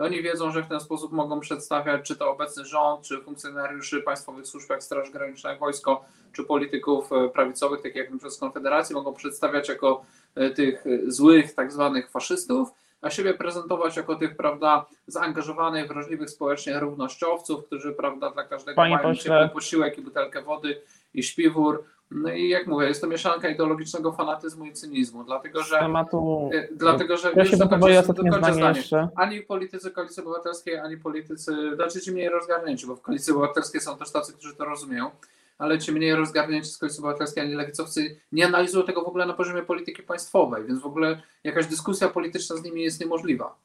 oni 0.00 0.22
wiedzą, 0.22 0.50
że 0.50 0.62
w 0.62 0.68
ten 0.68 0.80
sposób 0.80 1.12
mogą 1.12 1.40
przedstawiać 1.40 2.06
czy 2.06 2.16
to 2.16 2.30
obecny 2.30 2.64
rząd, 2.64 3.02
czy 3.06 3.20
funkcjonariuszy 3.20 4.02
państwowych 4.02 4.46
służb 4.46 4.70
jak 4.70 4.82
Straż 4.82 5.10
Graniczna, 5.10 5.56
wojsko, 5.56 6.04
czy 6.32 6.44
polityków 6.44 7.12
e, 7.12 7.28
prawicowych, 7.28 7.82
takich 7.82 7.96
jak 7.96 8.18
przez 8.18 8.38
Konfederacji, 8.38 8.94
mogą 8.94 9.14
przedstawiać 9.14 9.68
jako 9.68 10.04
e, 10.34 10.50
tych 10.50 10.84
złych 11.06 11.54
tak 11.54 11.72
zwanych 11.72 12.10
faszystów, 12.10 12.68
a 13.02 13.10
siebie 13.10 13.34
prezentować 13.34 13.96
jako 13.96 14.14
tych, 14.14 14.36
prawda, 14.36 14.86
zaangażowanych, 15.06 15.88
wrażliwych 15.88 16.30
społecznie 16.30 16.80
równościowców, 16.80 17.66
którzy, 17.66 17.92
prawda, 17.92 18.30
dla 18.30 18.44
każdego 18.44 18.76
Panie 18.76 18.98
mają 19.28 19.48
posiłek 19.48 19.98
i 19.98 20.02
butelkę 20.02 20.42
wody 20.42 20.82
i 21.14 21.22
śpiwór. 21.22 21.84
No 22.10 22.32
i 22.32 22.48
jak 22.48 22.66
mówię, 22.66 22.86
jest 22.86 23.00
to 23.00 23.06
mieszanka 23.06 23.48
ideologicznego 23.48 24.12
fanatyzmu 24.12 24.64
i 24.64 24.72
cynizmu, 24.72 25.24
dlatego 25.24 25.62
że. 25.62 25.78
Tematu... 25.78 26.50
E, 26.52 26.68
dlatego, 26.72 27.16
że 27.16 27.32
ja 27.36 27.44
się 27.44 27.56
dokończę, 27.56 28.02
dokończę 28.02 28.72
jeszcze. 28.76 29.08
Ani 29.16 29.40
politycy 29.42 29.90
Koalicji 29.90 30.22
Obywatelskiej, 30.22 30.78
ani 30.78 30.96
politycy, 30.96 31.74
znaczy 31.74 32.00
ci 32.00 32.12
mniej 32.12 32.28
rozgarnięci, 32.28 32.86
bo 32.86 32.96
w 32.96 33.00
Koalicji 33.00 33.32
Obywatelskiej 33.32 33.80
są 33.80 33.96
też 33.96 34.10
tacy, 34.10 34.32
którzy 34.32 34.54
to 34.54 34.64
rozumieją, 34.64 35.10
ale 35.58 35.78
ci 35.78 35.92
mniej 35.92 36.14
rozgarnięci 36.14 36.70
z 36.70 36.78
Koalicji 36.78 37.00
Obywatelskiej, 37.00 37.44
ani 37.44 37.54
lewicowcy 37.54 38.20
nie 38.32 38.46
analizują 38.46 38.84
tego 38.84 39.02
w 39.02 39.08
ogóle 39.08 39.26
na 39.26 39.32
poziomie 39.32 39.62
polityki 39.62 40.02
państwowej, 40.02 40.64
więc 40.64 40.80
w 40.80 40.86
ogóle 40.86 41.22
jakaś 41.44 41.66
dyskusja 41.66 42.08
polityczna 42.08 42.56
z 42.56 42.62
nimi 42.62 42.82
jest 42.82 43.00
niemożliwa. 43.00 43.56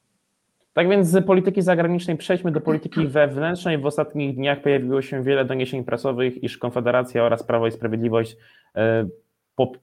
Tak 0.73 0.89
więc 0.89 1.07
z 1.07 1.25
polityki 1.25 1.61
zagranicznej 1.61 2.17
przejdźmy 2.17 2.51
do 2.51 2.61
polityki 2.61 3.07
wewnętrznej. 3.17 3.77
W 3.77 3.85
ostatnich 3.85 4.35
dniach 4.35 4.61
pojawiło 4.61 5.01
się 5.01 5.23
wiele 5.23 5.45
doniesień 5.45 5.83
prasowych, 5.83 6.43
iż 6.43 6.57
Konfederacja 6.57 7.23
oraz 7.23 7.43
Prawo 7.43 7.67
i 7.67 7.71
Sprawiedliwość 7.71 8.37
e, 8.75 9.07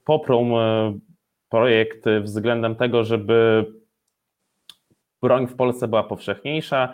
poprą 0.05 0.59
e, 0.59 0.99
projekt 1.49 2.05
względem 2.23 2.77
tego, 2.77 3.05
żeby 3.05 3.67
broń 5.23 5.47
w 5.47 5.55
Polsce 5.55 5.89
była 5.89 6.03
powszechniejsza. 6.03 6.93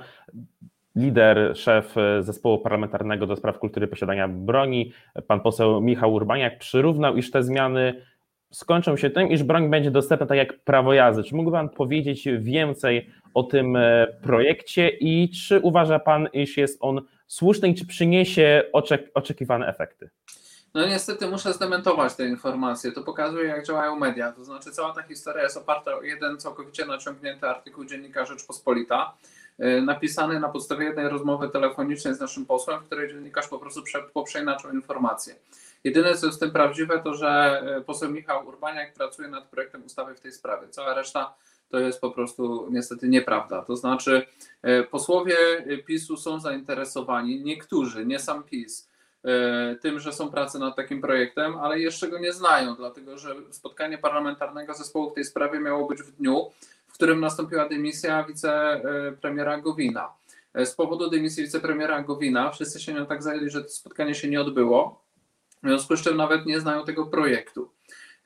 Lider, 0.96 1.52
szef 1.56 1.94
zespołu 2.20 2.58
parlamentarnego 2.58 3.26
do 3.26 3.36
spraw 3.36 3.58
kultury 3.58 3.86
posiadania 3.86 4.28
broni, 4.28 4.92
pan 5.26 5.40
poseł 5.40 5.80
Michał 5.80 6.12
Urbaniak, 6.12 6.58
przyrównał, 6.58 7.16
iż 7.16 7.30
te 7.30 7.42
zmiany 7.42 7.94
skończą 8.50 8.96
się 8.96 9.10
tym, 9.10 9.28
iż 9.28 9.42
broń 9.42 9.70
będzie 9.70 9.90
dostępna 9.90 10.26
tak 10.26 10.38
jak 10.38 10.58
prawo 10.58 10.92
jazdy. 10.92 11.22
Czy 11.22 11.36
mógłby 11.36 11.56
Pan 11.56 11.68
powiedzieć 11.68 12.28
więcej 12.38 13.10
o 13.34 13.42
tym 13.42 13.76
e, 13.76 14.06
projekcie 14.22 14.88
i 14.88 15.30
czy 15.30 15.60
uważa 15.60 15.98
Pan, 15.98 16.28
iż 16.32 16.56
jest 16.56 16.78
on 16.80 17.00
słuszny 17.26 17.68
i 17.68 17.74
czy 17.74 17.86
przyniesie 17.86 18.64
oczek 18.72 19.10
oczekiwane 19.14 19.66
efekty? 19.66 20.10
No 20.74 20.86
niestety 20.86 21.26
muszę 21.26 21.52
zdementować 21.52 22.14
te 22.14 22.28
informacje. 22.28 22.92
To 22.92 23.02
pokazuje, 23.02 23.48
jak 23.48 23.66
działają 23.66 23.96
media. 23.96 24.32
To 24.32 24.44
znaczy, 24.44 24.70
cała 24.70 24.92
ta 24.92 25.02
historia 25.02 25.42
jest 25.42 25.56
oparta 25.56 25.94
o 25.94 26.02
jeden 26.02 26.38
całkowicie 26.38 26.86
naciągnięty 26.86 27.46
artykuł 27.46 27.84
dziennika 27.84 28.24
Rzeczpospolita, 28.24 29.14
e, 29.58 29.80
napisany 29.80 30.40
na 30.40 30.48
podstawie 30.48 30.84
jednej 30.84 31.08
rozmowy 31.08 31.48
telefonicznej 31.48 32.14
z 32.14 32.20
naszym 32.20 32.46
posłem, 32.46 32.80
w 32.80 32.84
której 32.84 33.08
dziennikarz 33.08 33.48
po 33.48 33.58
prostu 33.58 33.82
poprzeinaczył 34.12 34.70
informacje. 34.70 35.34
Jedyne, 35.84 36.14
co 36.14 36.26
jest 36.26 36.38
w 36.38 36.40
tym 36.40 36.50
prawdziwe, 36.50 37.02
to 37.04 37.14
że 37.14 37.62
e, 37.76 37.80
poseł 37.80 38.10
Michał 38.10 38.46
Urbaniak 38.46 38.94
pracuje 38.94 39.28
nad 39.28 39.44
projektem 39.44 39.84
ustawy 39.84 40.14
w 40.14 40.20
tej 40.20 40.32
sprawie. 40.32 40.68
Cała 40.68 40.94
reszta 40.94 41.34
to 41.74 41.80
jest 41.80 42.00
po 42.00 42.10
prostu 42.10 42.68
niestety 42.70 43.08
nieprawda. 43.08 43.62
To 43.62 43.76
znaczy, 43.76 44.26
e, 44.62 44.82
posłowie 44.82 45.36
PiSu 45.86 46.16
są 46.16 46.40
zainteresowani, 46.40 47.40
niektórzy, 47.40 48.06
nie 48.06 48.18
sam 48.18 48.42
PiS, 48.42 48.88
e, 49.24 49.76
tym, 49.82 50.00
że 50.00 50.12
są 50.12 50.30
prace 50.30 50.58
nad 50.58 50.76
takim 50.76 51.00
projektem, 51.00 51.56
ale 51.56 51.80
jeszcze 51.80 52.08
go 52.08 52.18
nie 52.18 52.32
znają, 52.32 52.74
dlatego 52.76 53.18
że 53.18 53.34
spotkanie 53.50 53.98
parlamentarnego 53.98 54.74
zespołu 54.74 55.10
w 55.10 55.14
tej 55.14 55.24
sprawie 55.24 55.60
miało 55.60 55.88
być 55.88 56.02
w 56.02 56.16
dniu, 56.16 56.50
w 56.86 56.92
którym 56.92 57.20
nastąpiła 57.20 57.68
dymisja 57.68 58.24
wicepremiera 58.24 59.60
Gowina. 59.60 60.12
Z 60.54 60.74
powodu 60.74 61.10
dymisji 61.10 61.42
wicepremiera 61.42 62.02
Gowina 62.02 62.50
wszyscy 62.50 62.80
się 62.80 62.94
nią 62.94 63.06
tak 63.06 63.22
zajęli, 63.22 63.50
że 63.50 63.62
to 63.62 63.68
spotkanie 63.68 64.14
się 64.14 64.28
nie 64.28 64.40
odbyło. 64.40 65.04
W 65.62 65.66
związku 65.66 65.96
z 65.96 66.02
czym 66.02 66.16
nawet 66.16 66.46
nie 66.46 66.60
znają 66.60 66.84
tego 66.84 67.06
projektu. 67.06 67.73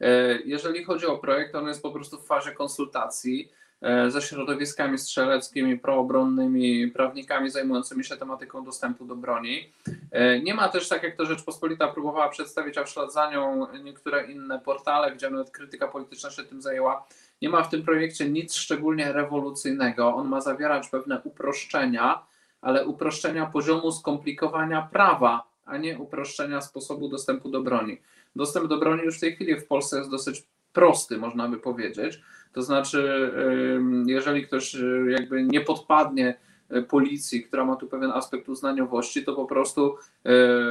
E, 0.01 0.39
jeżeli 0.45 0.85
chodzi 0.85 1.07
o 1.07 1.19
projekt, 1.19 1.55
on 1.55 1.69
jest 1.69 1.83
po 1.83 1.91
prostu 1.91 2.19
w 2.19 2.27
fazie 2.27 2.53
konsultacji 2.53 3.53
e, 3.83 4.11
ze 4.11 4.23
środowiskami 4.23 4.99
strzeleckimi, 4.99 5.79
proobronnymi, 5.79 6.89
prawnikami 6.89 7.51
zajmującymi 7.51 8.05
się 8.05 8.17
tematyką 8.17 8.65
dostępu 8.65 9.05
do 9.05 9.17
broni. 9.17 9.73
E, 10.11 10.41
nie 10.41 10.55
ma 10.55 10.69
też, 10.69 10.89
tak 10.89 11.03
jak 11.03 11.17
to 11.17 11.27
Rzeczpospolita 11.27 11.89
próbowała 11.89 12.29
przedstawić, 12.29 12.79
a 12.79 12.85
w 12.85 12.91
ślad 12.91 13.13
za 13.13 13.31
nią 13.31 13.67
niektóre 13.85 14.33
inne 14.33 14.59
portale, 14.59 15.13
gdzie 15.13 15.31
nawet 15.31 15.51
krytyka 15.51 15.89
polityczna 15.89 16.31
się 16.31 16.45
tym 16.45 16.63
zajęła, 16.63 17.07
nie 17.43 17.49
ma 17.49 17.63
w 17.63 17.71
tym 17.71 17.83
projekcie 17.83 18.31
nic 18.31 18.55
szczególnie 18.55 19.13
rewolucyjnego. 19.13 20.15
On 20.15 20.29
ma 20.29 20.41
zawierać 20.41 20.89
pewne 20.89 21.21
uproszczenia, 21.25 22.27
ale 22.61 22.87
uproszczenia 22.87 23.47
poziomu 23.47 23.93
skomplikowania 23.93 24.89
prawa, 24.93 25.49
a 25.65 25.77
nie 25.77 25.99
uproszczenia 25.99 26.61
sposobu 26.61 27.09
dostępu 27.09 27.49
do 27.49 27.61
broni. 27.61 27.99
Dostęp 28.39 28.67
do 28.67 28.79
broni 28.79 29.03
już 29.03 29.17
w 29.17 29.21
tej 29.21 29.35
chwili 29.35 29.61
w 29.61 29.67
Polsce 29.67 29.99
jest 29.99 30.11
dosyć 30.11 30.43
prosty, 30.73 31.19
można 31.19 31.49
by 31.49 31.57
powiedzieć. 31.57 32.21
To 32.53 32.63
znaczy, 32.63 33.33
jeżeli 34.07 34.47
ktoś 34.47 34.75
y, 34.75 35.07
jakby 35.11 35.45
nie 35.45 35.61
podpadnie 35.61 36.39
y, 36.77 36.83
policji, 36.83 37.43
która 37.43 37.65
ma 37.65 37.77
tu 37.77 37.87
pewien 37.87 38.11
aspekt 38.11 38.49
uznaniowości, 38.49 39.25
to 39.25 39.35
po 39.35 39.47
prostu 39.47 39.97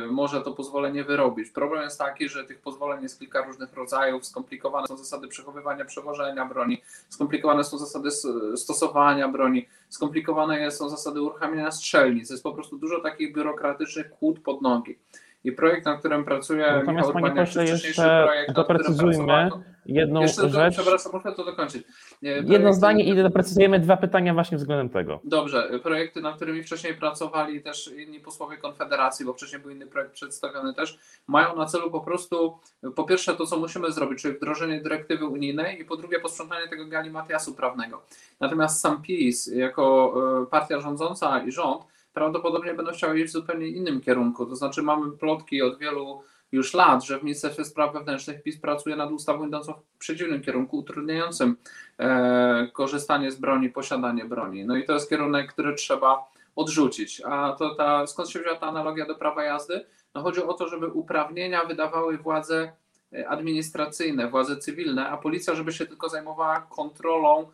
y, 0.06 0.12
może 0.12 0.42
to 0.42 0.52
pozwolenie 0.52 1.04
wyrobić. 1.04 1.50
Problem 1.50 1.84
jest 1.84 2.00
taki, 2.00 2.30
że 2.30 2.44
tych 2.44 2.60
pozwoleń 2.60 3.04
jest 3.04 3.20
kilka 3.20 3.46
różnych 3.46 3.74
rodzajów, 3.74 4.26
skomplikowane 4.26 4.88
są 4.88 4.98
zasady 4.98 5.28
przechowywania, 5.28 5.86
przewożenia 5.86 6.46
broni, 6.46 6.82
skomplikowane 7.10 7.64
są 7.64 7.78
zasady 7.78 8.10
stosowania 8.56 9.28
broni, 9.28 9.68
skomplikowane 9.90 10.72
są 10.72 10.90
zasady 10.90 11.22
uruchamiania 11.22 11.72
strzelnic. 11.72 12.30
Jest 12.30 12.44
po 12.44 12.54
prostu 12.54 12.78
dużo 12.78 13.00
takich 13.00 13.34
biurokratycznych 13.34 14.10
kłód 14.10 14.40
pod 14.40 14.62
nogi. 14.62 14.98
I 15.44 15.52
projekt, 15.52 15.86
na 15.86 15.98
którym 15.98 16.26
pracuję, 16.26 16.66
Natomiast 16.72 17.08
Michał 17.08 17.22
panie 17.22 17.36
pośle, 17.36 17.66
jeszcze 17.66 18.24
projekt, 18.26 18.54
doprecyzujmy 18.54 19.50
jedną 19.88 20.22
jeszcze 20.22 20.50
rzecz. 20.50 20.74
Przepraszam, 20.74 21.12
muszę 21.14 21.32
to 21.32 21.46
dokończyć. 21.46 21.84
Projekty, 22.22 22.54
Jedno 22.54 22.74
zdanie 22.74 23.04
i 23.04 23.16
doprecyzujemy 23.16 23.80
dwa 23.80 23.98
pytania 23.98 24.34
właśnie 24.34 24.58
względem 24.58 24.90
tego. 24.90 25.20
Dobrze, 25.24 25.80
projekty, 25.84 26.22
nad 26.22 26.36
którymi 26.36 26.64
wcześniej 26.64 26.94
pracowali 26.94 27.62
też 27.62 27.92
inni 27.98 28.20
posłowie 28.20 28.58
Konfederacji, 28.58 29.26
bo 29.26 29.34
wcześniej 29.34 29.62
był 29.62 29.72
inny 29.72 29.88
projekt 29.88 30.14
przedstawiony 30.14 30.74
też, 30.74 31.00
mają 31.28 31.56
na 31.56 31.66
celu 31.66 31.92
po 31.92 32.02
prostu, 32.02 32.60
po 32.96 33.04
pierwsze 33.04 33.36
to, 33.36 33.46
co 33.46 33.58
musimy 33.60 33.92
zrobić, 33.92 34.22
czyli 34.22 34.38
wdrożenie 34.38 34.82
dyrektywy 34.82 35.26
unijnej 35.26 35.82
i 35.82 35.86
po 35.86 35.98
drugie 35.98 36.20
posprzątanie 36.20 36.68
tego 36.68 36.86
galimatiasu 36.86 37.56
prawnego. 37.56 38.02
Natomiast 38.40 38.82
sam 38.82 39.02
PiS 39.02 39.48
jako 39.56 40.14
e, 40.44 40.46
partia 40.46 40.80
rządząca 40.80 41.40
i 41.40 41.52
rząd 41.52 41.84
prawdopodobnie 42.18 42.74
będą 42.74 42.92
chciały 42.92 43.20
iść 43.20 43.30
w 43.30 43.34
zupełnie 43.34 43.68
innym 43.68 44.02
kierunku. 44.02 44.46
To 44.46 44.56
znaczy 44.56 44.82
mamy 44.82 45.12
plotki 45.12 45.62
od 45.62 45.80
wielu 45.80 46.22
już 46.52 46.74
lat, 46.74 47.04
że 47.04 47.20
w 47.20 47.24
Ministerstwie 47.24 47.66
Spraw 47.66 47.94
Wewnętrznych 47.94 48.44
PiS 48.44 48.58
pracuje 48.58 48.96
nad 48.96 49.12
ustawą 49.12 49.48
idącą 49.48 49.74
w 49.74 49.98
przeciwnym 49.98 50.42
kierunku, 50.42 50.78
utrudniającym 50.78 51.56
e, 52.00 52.68
korzystanie 52.74 53.32
z 53.32 53.36
broni, 53.36 53.70
posiadanie 53.70 54.26
broni. 54.26 54.66
No 54.66 54.76
i 54.76 54.86
to 54.86 54.94
jest 54.94 55.10
kierunek, 55.10 55.54
który 55.54 55.74
trzeba 55.74 56.26
odrzucić. 56.56 57.22
A 57.26 57.56
to 57.60 57.76
ta, 57.76 58.08
skąd 58.08 58.30
się 58.30 58.40
wzięła 58.40 58.56
ta 58.56 58.68
analogia 58.68 59.06
do 59.06 59.16
prawa 59.16 59.44
jazdy? 59.44 59.86
No 60.16 60.22
chodzi 60.22 60.44
o 60.44 60.54
to, 60.54 60.68
żeby 60.68 60.88
uprawnienia 60.88 61.66
wydawały 61.66 62.18
władze 62.18 62.72
e, 63.14 63.30
administracyjne, 63.30 64.30
władze 64.30 64.58
cywilne, 64.58 65.10
a 65.10 65.18
policja, 65.18 65.56
żeby 65.56 65.74
się 65.74 65.86
tylko 65.86 66.10
zajmowała 66.10 66.62
kontrolą 66.62 67.52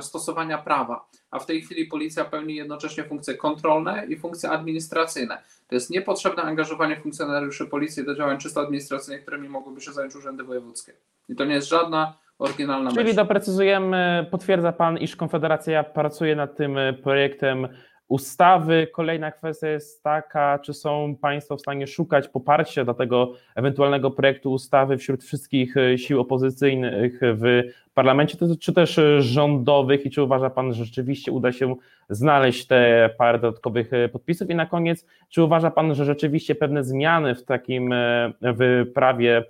stosowania 0.00 0.58
prawa. 0.58 1.08
A 1.30 1.38
w 1.38 1.46
tej 1.46 1.62
chwili 1.62 1.86
policja 1.86 2.24
pełni 2.24 2.54
jednocześnie 2.54 3.04
funkcje 3.04 3.34
kontrolne 3.34 4.06
i 4.08 4.16
funkcje 4.16 4.50
administracyjne. 4.50 5.38
To 5.68 5.74
jest 5.74 5.90
niepotrzebne 5.90 6.42
angażowanie 6.42 6.96
funkcjonariuszy 6.96 7.66
policji 7.66 8.04
do 8.04 8.14
działań 8.14 8.38
czysto 8.38 8.60
administracyjnych, 8.60 9.22
którymi 9.22 9.48
mogłyby 9.48 9.80
się 9.80 9.92
zająć 9.92 10.16
urzędy 10.16 10.44
wojewódzkie. 10.44 10.92
I 11.28 11.36
to 11.36 11.44
nie 11.44 11.54
jest 11.54 11.68
żadna 11.68 12.14
oryginalna 12.38 12.90
Czyli 12.90 13.04
myśl. 13.04 13.16
doprecyzujemy, 13.16 14.26
potwierdza 14.30 14.72
Pan, 14.72 14.98
iż 14.98 15.16
Konfederacja 15.16 15.84
pracuje 15.84 16.36
nad 16.36 16.56
tym 16.56 16.76
projektem 17.02 17.68
ustawy. 18.10 18.86
Kolejna 18.92 19.32
kwestia 19.32 19.68
jest 19.68 20.02
taka, 20.02 20.58
czy 20.58 20.74
są 20.74 21.16
Państwo 21.20 21.56
w 21.56 21.60
stanie 21.60 21.86
szukać 21.86 22.28
poparcia 22.28 22.84
dla 22.84 22.94
tego 22.94 23.32
ewentualnego 23.54 24.10
projektu 24.10 24.52
ustawy 24.52 24.98
wśród 24.98 25.24
wszystkich 25.24 25.76
e, 25.76 25.98
sił 25.98 26.20
opozycyjnych 26.20 27.20
w 27.22 27.62
parlamencie, 27.94 28.38
czy 28.60 28.72
też 28.72 28.98
e, 28.98 29.22
rządowych 29.22 30.06
i 30.06 30.10
czy 30.10 30.22
uważa 30.22 30.50
Pan, 30.50 30.74
że 30.74 30.84
rzeczywiście 30.84 31.32
uda 31.32 31.52
się 31.52 31.76
znaleźć 32.08 32.66
te 32.66 33.10
parę 33.18 33.38
dodatkowych 33.38 33.92
e, 33.92 34.08
podpisów? 34.08 34.50
I 34.50 34.54
na 34.54 34.66
koniec, 34.66 35.06
czy 35.28 35.44
uważa 35.44 35.70
Pan, 35.70 35.94
że 35.94 36.04
rzeczywiście 36.04 36.54
pewne 36.54 36.84
zmiany 36.84 37.34
w 37.34 37.44
takim 37.44 37.94
w 38.42 38.86
prawie 38.94 39.44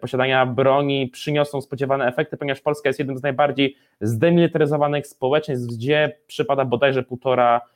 posiadania 0.00 0.46
broni 0.46 1.08
przyniosą 1.08 1.60
spodziewane 1.60 2.06
efekty, 2.06 2.36
ponieważ 2.36 2.60
Polska 2.60 2.88
jest 2.88 2.98
jednym 2.98 3.18
z 3.18 3.22
najbardziej 3.22 3.76
zdemilitaryzowanych 4.00 5.06
społeczeństw, 5.06 5.74
gdzie 5.74 6.16
przypada 6.26 6.64
bodajże 6.64 7.02
półtora 7.02 7.60
E, 7.60 7.75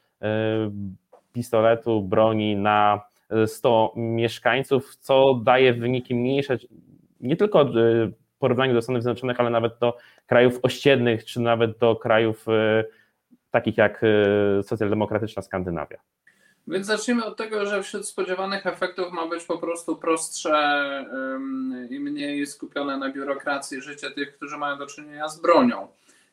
pistoletu, 1.32 2.02
broni 2.02 2.56
na 2.56 3.00
100 3.46 3.92
mieszkańców, 3.96 4.96
co 4.96 5.34
daje 5.34 5.74
wyniki 5.74 6.14
mniejsze 6.14 6.58
nie 7.20 7.36
tylko 7.36 7.64
w 7.64 8.38
porównaniu 8.38 8.74
do 8.74 8.82
Stanów 8.82 9.02
Zjednoczonych, 9.02 9.40
ale 9.40 9.50
nawet 9.50 9.78
do 9.80 9.96
krajów 10.26 10.58
ościennych, 10.62 11.24
czy 11.24 11.40
nawet 11.40 11.78
do 11.78 11.96
krajów 11.96 12.48
e, 12.48 12.84
takich 13.50 13.78
jak 13.78 14.02
socjaldemokratyczna 14.62 15.42
Skandynawia. 15.42 15.98
Więc 16.66 16.86
zacznijmy 16.86 17.24
od 17.24 17.36
tego, 17.36 17.66
że 17.66 17.82
wśród 17.82 18.08
spodziewanych 18.08 18.66
efektów 18.66 19.12
ma 19.12 19.26
być 19.26 19.44
po 19.44 19.58
prostu 19.58 19.96
prostsze 19.96 21.06
i 21.90 22.00
mniej 22.00 22.46
skupione 22.46 22.98
na 22.98 23.12
biurokracji 23.12 23.82
życie 23.82 24.10
tych, 24.10 24.36
którzy 24.36 24.56
mają 24.56 24.78
do 24.78 24.86
czynienia 24.86 25.28
z 25.28 25.40
bronią. 25.40 25.88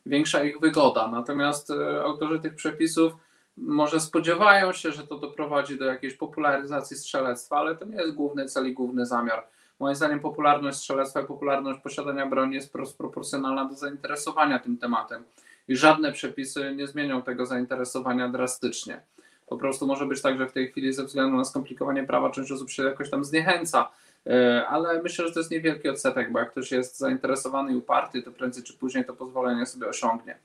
większa 0.06 0.44
ich 0.44 0.60
wygoda. 0.60 1.08
Natomiast 1.08 1.72
autorzy 2.04 2.40
tych 2.40 2.54
przepisów 2.54 3.12
może 3.60 4.00
spodziewają 4.00 4.72
się, 4.72 4.92
że 4.92 5.06
to 5.06 5.18
doprowadzi 5.18 5.78
do 5.78 5.84
jakiejś 5.84 6.14
popularyzacji 6.14 6.96
strzelectwa, 6.96 7.56
ale 7.56 7.76
to 7.76 7.84
nie 7.84 7.96
jest 7.96 8.14
główny 8.14 8.46
cel 8.46 8.68
i 8.68 8.72
główny 8.72 9.06
zamiar. 9.06 9.46
Moim 9.80 9.96
zdaniem 9.96 10.20
popularność 10.20 10.78
strzelectwa 10.78 11.20
i 11.20 11.24
popularność 11.24 11.80
posiadania 11.80 12.26
broni 12.26 12.54
jest 12.54 12.72
proporcjonalna 12.98 13.64
do 13.64 13.74
zainteresowania 13.74 14.58
tym 14.58 14.78
tematem 14.78 15.24
i 15.68 15.76
żadne 15.76 16.12
przepisy 16.12 16.74
nie 16.76 16.86
zmienią 16.86 17.22
tego 17.22 17.46
zainteresowania 17.46 18.28
drastycznie. 18.28 19.00
Po 19.46 19.56
prostu 19.56 19.86
może 19.86 20.06
być 20.06 20.22
tak, 20.22 20.38
że 20.38 20.46
w 20.46 20.52
tej 20.52 20.68
chwili 20.68 20.92
ze 20.92 21.04
względu 21.04 21.36
na 21.36 21.44
skomplikowanie 21.44 22.04
prawa 22.04 22.30
część 22.30 22.52
osób 22.52 22.70
się 22.70 22.82
jakoś 22.82 23.10
tam 23.10 23.24
zniechęca, 23.24 23.88
e, 24.26 24.66
ale 24.68 25.02
myślę, 25.02 25.26
że 25.26 25.34
to 25.34 25.40
jest 25.40 25.50
niewielki 25.50 25.88
odsetek, 25.88 26.32
bo 26.32 26.38
jak 26.38 26.50
ktoś 26.50 26.72
jest 26.72 26.98
zainteresowany 26.98 27.72
i 27.72 27.76
uparty, 27.76 28.22
to 28.22 28.30
prędzej 28.30 28.62
czy 28.64 28.74
później 28.74 29.04
to 29.04 29.14
pozwolenie 29.14 29.66
sobie 29.66 29.88
osiągnie. 29.88 30.38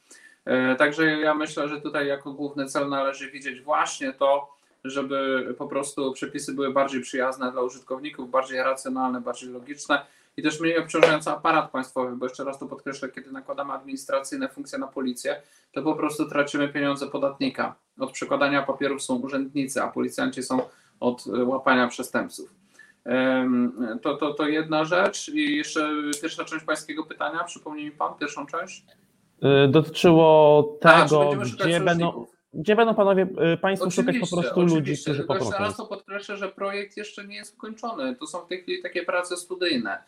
E, 0.45 0.75
także 0.75 1.05
ja 1.05 1.33
myślę, 1.33 1.67
że 1.67 1.81
tutaj 1.81 2.07
jako 2.07 2.33
główny 2.33 2.65
cel 2.65 2.89
należy 2.89 3.31
widzieć 3.31 3.61
właśnie 3.61 4.13
to, 4.13 4.55
żeby 4.83 5.47
po 5.57 5.67
prostu 5.67 6.13
przepisy 6.13 6.53
były 6.53 6.73
bardziej 6.73 7.01
przyjazne 7.01 7.51
dla 7.51 7.61
użytkowników, 7.61 8.31
bardziej 8.31 8.57
racjonalne, 8.57 9.21
bardziej 9.21 9.49
logiczne 9.49 10.05
i 10.37 10.43
też 10.43 10.59
mniej 10.59 10.77
obciążające 10.77 11.31
aparat 11.31 11.71
państwowy, 11.71 12.15
bo 12.15 12.25
jeszcze 12.25 12.43
raz 12.43 12.59
to 12.59 12.65
podkreślę, 12.65 13.09
kiedy 13.09 13.31
nakładamy 13.31 13.73
administracyjne 13.73 14.49
funkcje 14.49 14.79
na 14.79 14.87
policję, 14.87 15.41
to 15.71 15.81
po 15.83 15.95
prostu 15.95 16.29
tracimy 16.29 16.67
pieniądze 16.67 17.07
podatnika. 17.07 17.75
Od 17.99 18.11
przekładania 18.11 18.63
papierów 18.63 19.03
są 19.03 19.15
urzędnicy, 19.15 19.81
a 19.81 19.87
policjanci 19.87 20.43
są 20.43 20.61
od 20.99 21.25
łapania 21.45 21.87
przestępców. 21.87 22.53
To, 24.01 24.17
to, 24.17 24.33
to 24.33 24.47
jedna 24.47 24.85
rzecz. 24.85 25.29
I 25.29 25.57
jeszcze 25.57 25.89
pierwsza 26.21 26.45
część 26.45 26.65
pańskiego 26.65 27.03
pytania, 27.03 27.43
przypomnij 27.43 27.85
mi 27.85 27.91
pan 27.91 28.13
pierwszą 28.19 28.45
część? 28.45 28.85
Y, 29.43 29.67
dotyczyło 29.67 30.63
tego, 30.81 31.31
A, 31.41 31.65
gdzie 31.65 31.79
będą, 31.79 32.25
gdzie 32.53 32.75
będą 32.75 32.95
panowie, 32.95 33.27
y, 33.53 33.57
państwo 33.57 33.91
szukać 33.91 34.15
po 34.19 34.27
prostu 34.27 34.61
ludzi, 34.61 34.97
którzy 35.01 35.23
potrącą. 35.23 35.45
Jeszcze 35.45 35.63
raz 35.63 35.77
to 35.77 35.85
podkreślę, 35.85 36.37
że 36.37 36.49
projekt 36.49 36.97
jeszcze 36.97 37.27
nie 37.27 37.35
jest 37.35 37.53
ukończony. 37.55 38.15
To 38.15 38.27
są 38.27 38.39
w 38.39 38.47
tej 38.47 38.61
chwili 38.61 38.81
takie 38.81 39.03
prace 39.03 39.37
studyjne. 39.37 40.03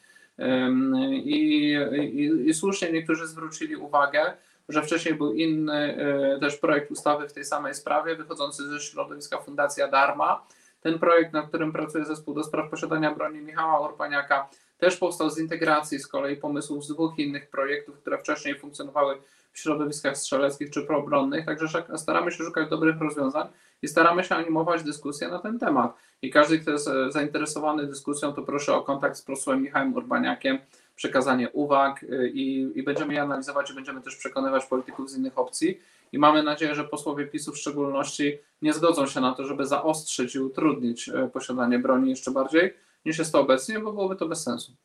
I, 1.23 1.77
i, 2.03 2.49
I, 2.49 2.53
słusznie 2.53 2.91
niektórzy 2.91 3.27
zwrócili 3.27 3.75
uwagę, 3.75 4.33
że 4.69 4.81
wcześniej 4.81 5.15
był 5.15 5.33
inny 5.33 5.97
y, 6.35 6.39
też 6.39 6.57
projekt 6.57 6.91
ustawy 6.91 7.29
w 7.29 7.33
tej 7.33 7.45
samej 7.45 7.73
sprawie, 7.73 8.15
wychodzący 8.15 8.67
ze 8.67 8.79
środowiska 8.79 9.37
Fundacja 9.37 9.87
Darma. 9.87 10.47
Ten 10.81 10.99
projekt, 10.99 11.33
nad 11.33 11.47
którym 11.47 11.71
pracuje 11.71 12.05
zespół 12.05 12.33
do 12.33 12.43
spraw 12.43 12.69
posiadania 12.69 13.15
broni 13.15 13.39
Michała 13.39 13.79
Orpaniaka, 13.79 14.49
też 14.77 14.97
powstał 14.97 15.29
z 15.29 15.39
integracji 15.39 15.99
z 15.99 16.07
kolei 16.07 16.37
pomysłów 16.37 16.85
z 16.85 16.87
dwóch 16.87 17.19
innych 17.19 17.49
projektów, 17.49 17.97
które 17.97 18.17
wcześniej 18.17 18.59
funkcjonowały 18.59 19.17
w 19.53 19.59
środowiskach 19.59 20.17
strzeleckich 20.17 20.69
czy 20.69 20.81
proobronnych, 20.81 21.45
także 21.45 21.83
staramy 21.95 22.31
się 22.31 22.43
szukać 22.43 22.69
dobrych 22.69 23.01
rozwiązań 23.01 23.47
i 23.81 23.87
staramy 23.87 24.23
się 24.23 24.35
animować 24.35 24.83
dyskusję 24.83 25.27
na 25.27 25.39
ten 25.39 25.59
temat. 25.59 25.93
I 26.21 26.29
każdy, 26.29 26.59
kto 26.59 26.71
jest 26.71 26.87
e, 26.87 27.11
zainteresowany 27.11 27.87
dyskusją, 27.87 28.33
to 28.33 28.41
proszę 28.41 28.73
o 28.73 28.81
kontakt 28.81 29.17
z 29.17 29.21
posłem 29.21 29.61
Michałem 29.61 29.95
Urbaniakiem, 29.95 30.57
przekazanie 30.95 31.49
uwag 31.49 32.03
e, 32.03 32.27
i, 32.27 32.71
i 32.79 32.83
będziemy 32.83 33.13
je 33.13 33.21
analizować 33.21 33.71
i 33.71 33.73
będziemy 33.73 34.01
też 34.01 34.15
przekonywać 34.15 34.65
polityków 34.65 35.09
z 35.09 35.17
innych 35.17 35.37
opcji. 35.37 35.79
I 36.11 36.19
mamy 36.19 36.43
nadzieję, 36.43 36.75
że 36.75 36.83
posłowie 36.83 37.25
PiSu 37.25 37.51
w 37.51 37.57
szczególności 37.57 38.39
nie 38.61 38.73
zgodzą 38.73 39.07
się 39.07 39.21
na 39.21 39.33
to, 39.33 39.45
żeby 39.45 39.65
zaostrzyć 39.65 40.35
i 40.35 40.39
utrudnić 40.39 41.09
e, 41.09 41.29
posiadanie 41.33 41.79
broni 41.79 42.09
jeszcze 42.09 42.31
bardziej 42.31 42.73
niż 43.05 43.19
jest 43.19 43.31
to 43.31 43.41
obecnie, 43.41 43.79
bo 43.79 43.93
byłoby 43.93 44.15
to 44.15 44.27
bez 44.27 44.43
sensu. 44.43 44.75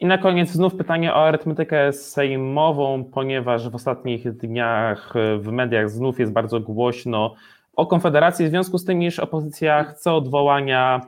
I 0.00 0.06
na 0.06 0.18
koniec 0.18 0.50
znów 0.50 0.74
pytanie 0.74 1.14
o 1.14 1.26
arytmetykę 1.26 1.92
sejmową, 1.92 3.04
ponieważ 3.04 3.68
w 3.68 3.74
ostatnich 3.74 4.32
dniach 4.32 5.14
w 5.38 5.52
mediach 5.52 5.90
znów 5.90 6.20
jest 6.20 6.32
bardzo 6.32 6.60
głośno 6.60 7.34
o 7.76 7.86
Konfederacji, 7.86 8.46
w 8.46 8.50
związku 8.50 8.78
z 8.78 8.84
tym, 8.84 9.02
iż 9.02 9.18
opozycja 9.18 9.84
chce 9.84 10.12
odwołania 10.12 11.00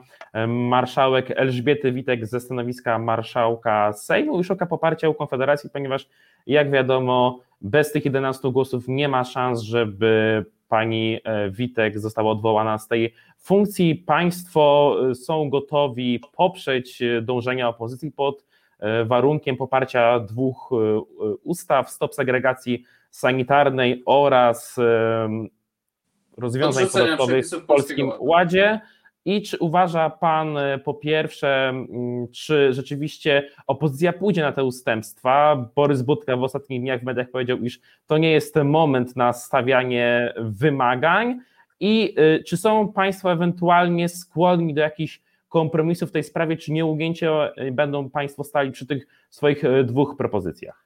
marszałek 0.47 1.31
Elżbiety 1.31 1.91
Witek 1.91 2.27
ze 2.27 2.39
stanowiska 2.39 2.99
marszałka 2.99 3.93
Sejmu 3.93 4.39
i 4.39 4.43
szuka 4.43 4.65
poparcia 4.65 5.09
u 5.09 5.13
Konfederacji, 5.13 5.69
ponieważ 5.69 6.09
jak 6.47 6.71
wiadomo, 6.71 7.39
bez 7.61 7.91
tych 7.91 8.05
11 8.05 8.51
głosów 8.51 8.87
nie 8.87 9.07
ma 9.07 9.23
szans, 9.23 9.61
żeby 9.61 10.45
pani 10.75 11.19
e, 11.23 11.49
Witek 11.49 11.99
została 11.99 12.31
odwołana 12.31 12.77
z 12.77 12.87
tej 12.87 13.13
funkcji. 13.37 13.95
Państwo 13.95 14.95
e, 15.11 15.15
są 15.15 15.49
gotowi 15.49 16.19
poprzeć 16.37 17.01
e, 17.01 17.21
dążenia 17.21 17.69
opozycji 17.69 18.11
pod 18.11 18.45
warunkiem 19.05 19.57
poparcia 19.57 20.19
dwóch 20.19 20.69
ustaw: 21.43 21.91
stop 21.91 22.15
segregacji 22.15 22.83
sanitarnej 23.11 24.03
oraz 24.05 24.79
rozwiązań 26.37 26.87
podatkowych 26.87 27.45
w 27.45 27.65
Polskim 27.65 28.11
Ładzie. 28.19 28.79
I 29.25 29.41
czy 29.41 29.57
uważa 29.57 30.09
Pan 30.09 30.57
po 30.83 30.93
pierwsze, 30.93 31.73
czy 32.31 32.73
rzeczywiście 32.73 33.49
opozycja 33.67 34.13
pójdzie 34.13 34.41
na 34.41 34.51
te 34.51 34.63
ustępstwa? 34.63 35.55
Borys 35.75 36.01
Budka 36.01 36.37
w 36.37 36.43
ostatnich 36.43 36.81
dniach 36.81 37.01
w 37.01 37.03
mediach 37.03 37.29
powiedział, 37.29 37.57
iż 37.57 37.79
to 38.07 38.17
nie 38.17 38.31
jest 38.31 38.55
moment 38.55 39.15
na 39.15 39.33
stawianie 39.33 40.33
wymagań. 40.37 41.39
I 41.79 42.15
y, 42.19 42.43
czy 42.43 42.57
są 42.57 42.93
Państwo 42.93 43.31
ewentualnie 43.31 44.09
skłonni 44.09 44.73
do 44.73 44.81
jakichś 44.81 45.21
kompromisów 45.49 46.09
w 46.09 46.11
tej 46.11 46.23
sprawie, 46.23 46.57
czy 46.57 46.71
nieugięcie 46.71 47.29
y, 47.61 47.71
będą 47.71 48.09
Państwo 48.09 48.43
stali 48.43 48.71
przy 48.71 48.85
tych 48.85 49.07
swoich 49.29 49.63
dwóch 49.83 50.15
propozycjach? 50.17 50.85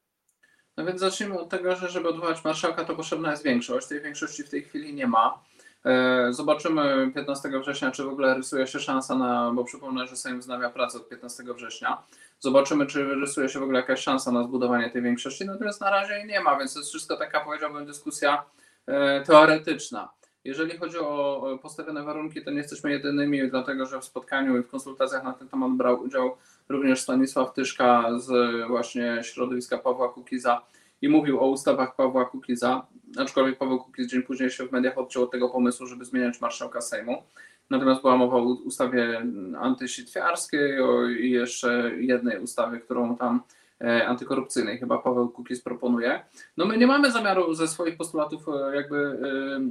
No 0.78 0.86
więc 0.86 1.00
zacznijmy 1.00 1.40
od 1.40 1.50
tego, 1.50 1.76
że 1.76 1.90
żeby 1.90 2.10
odwołać 2.10 2.44
marszałka, 2.44 2.86
to 2.86 2.96
potrzebna 2.96 3.32
jest 3.32 3.44
większość. 3.44 3.88
Tej 3.88 4.02
większości 4.02 4.44
w 4.44 4.50
tej 4.50 4.62
chwili 4.62 4.94
nie 4.94 5.08
ma. 5.08 5.44
E, 5.86 6.34
zobaczymy 6.34 7.12
15 7.16 7.50
września, 7.60 7.92
czy 7.92 8.04
w 8.04 8.08
ogóle 8.08 8.34
rysuje 8.34 8.68
się 8.68 8.80
szansa 8.80 9.16
na, 9.16 9.52
bo 9.56 9.64
przypomnę, 9.64 10.08
że 10.08 10.16
Sejm 10.16 10.40
wznawia 10.40 10.70
pracę 10.70 10.98
od 10.98 11.10
15 11.10 11.44
września. 11.44 12.04
Zobaczymy, 12.40 12.86
czy 12.86 13.04
rysuje 13.04 13.50
się 13.50 13.60
w 13.60 13.64
ogóle 13.64 13.80
jakaś 13.80 14.00
szansa 14.00 14.32
na 14.32 14.44
zbudowanie 14.44 14.90
tej 14.90 15.02
większości. 15.02 15.46
Natomiast 15.46 15.82
na 15.82 15.90
razie 15.90 16.14
jej 16.14 16.28
nie 16.28 16.40
ma, 16.40 16.60
więc 16.60 16.74
to 16.74 16.80
jest 16.80 16.90
wszystko 16.90 17.18
taka, 17.18 17.40
powiedziałbym, 17.40 17.86
dyskusja 17.86 18.44
e, 18.88 19.24
teoretyczna. 19.24 20.10
Jeżeli 20.44 20.78
chodzi 20.78 20.98
o 20.98 21.60
postawione 21.62 22.04
warunki, 22.04 22.44
to 22.44 22.52
nie 22.52 22.58
jesteśmy 22.58 22.92
jedynymi, 22.92 23.50
dlatego 23.50 23.86
że 23.86 24.00
w 24.00 24.06
spotkaniu 24.06 24.58
i 24.58 24.64
w 24.64 24.68
konsultacjach 24.68 25.24
na 25.24 25.34
ten 25.34 25.50
temat 25.50 25.72
brał 25.72 26.02
udział 26.02 26.38
również 26.70 27.02
Stanisław 27.02 27.54
Tyszka 27.54 28.06
z 28.18 28.32
właśnie 28.68 29.20
środowiska 29.24 29.78
Pawła 29.78 30.10
Kukiza 30.10 30.62
i 31.02 31.10
mówił 31.10 31.40
o 31.40 31.48
ustawach 31.48 31.96
Pawła 31.96 32.26
Kukiza, 32.26 32.88
aczkolwiek 33.18 33.58
Paweł 33.58 33.80
Kukiz 33.80 34.08
dzień 34.08 34.24
później 34.24 34.50
się 34.50 34.68
w 34.68 34.72
mediach 34.72 34.98
odciął 34.98 35.24
od 35.24 35.32
tego 35.32 35.50
pomysłu, 35.50 35.88
żeby 35.88 36.06
zmieniać 36.06 36.42
marszałka 36.42 36.82
Sejmu. 36.82 37.24
Natomiast 37.70 38.02
była 38.02 38.18
mowa 38.18 38.38
o 38.38 38.44
ustawie 38.44 39.22
antysitwiarskiej 39.60 40.78
i 41.20 41.32
jeszcze 41.32 41.92
jednej 41.98 42.40
ustawie, 42.40 42.80
którą 42.80 43.18
tam 43.18 43.42
e, 43.82 44.08
antykorupcyjnej 44.08 44.78
chyba 44.78 44.98
Paweł 44.98 45.30
Kukiz 45.30 45.62
proponuje. 45.62 46.22
No 46.58 46.66
my 46.66 46.78
nie 46.78 46.88
mamy 46.88 47.12
zamiaru 47.12 47.54
ze 47.54 47.68
swoich 47.68 47.98
postulatów 47.98 48.46
e, 48.50 48.76
jakby 48.76 49.20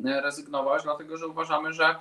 e, 0.04 0.20
rezygnować, 0.20 0.82
dlatego 0.82 1.16
że 1.16 1.26
uważamy, 1.26 1.72
że 1.72 1.94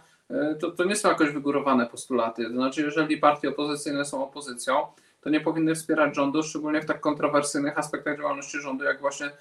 to, 0.60 0.72
to 0.72 0.84
nie 0.84 0.96
są 0.96 1.10
jakoś 1.10 1.30
wygórowane 1.30 1.86
postulaty. 1.86 2.44
To 2.44 2.52
znaczy, 2.54 2.82
jeżeli 2.82 3.18
partie 3.18 3.50
opozycyjne 3.50 4.06
są 4.06 4.24
opozycją, 4.24 4.88
to 5.22 5.30
nie 5.30 5.42
powinny 5.42 5.76
wspierać 5.76 6.16
rządu, 6.16 6.44
szczególnie 6.44 6.82
w 6.82 6.86
tak 6.86 7.00
kontrowersyjnych 7.00 7.78
aspektach 7.78 8.18
działalności 8.18 8.62
rządu, 8.62 8.84
jak 8.84 9.02
właśnie 9.02 9.32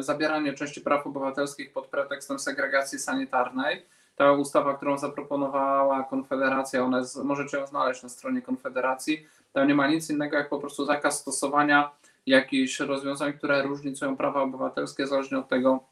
zabieranie 0.00 0.52
części 0.52 0.80
praw 0.80 1.06
obywatelskich 1.06 1.72
pod 1.72 1.86
pretekstem 1.86 2.38
segregacji 2.38 2.98
sanitarnej. 2.98 3.86
Ta 4.16 4.32
ustawa, 4.32 4.74
którą 4.74 4.98
zaproponowała 4.98 6.02
Konfederacja, 6.02 6.84
ona 6.84 6.98
jest, 6.98 7.24
możecie 7.24 7.58
ją 7.58 7.66
znaleźć 7.66 8.02
na 8.02 8.08
stronie 8.08 8.42
Konfederacji, 8.42 9.26
tam 9.52 9.68
nie 9.68 9.74
ma 9.74 9.86
nic 9.86 10.10
innego 10.10 10.36
jak 10.36 10.48
po 10.48 10.58
prostu 10.58 10.84
zakaz 10.84 11.20
stosowania 11.20 11.90
jakichś 12.26 12.80
rozwiązań, 12.80 13.32
które 13.32 13.62
różnicują 13.62 14.16
prawa 14.16 14.42
obywatelskie 14.42 15.06
zależnie 15.06 15.38
od 15.38 15.48
tego, 15.48 15.84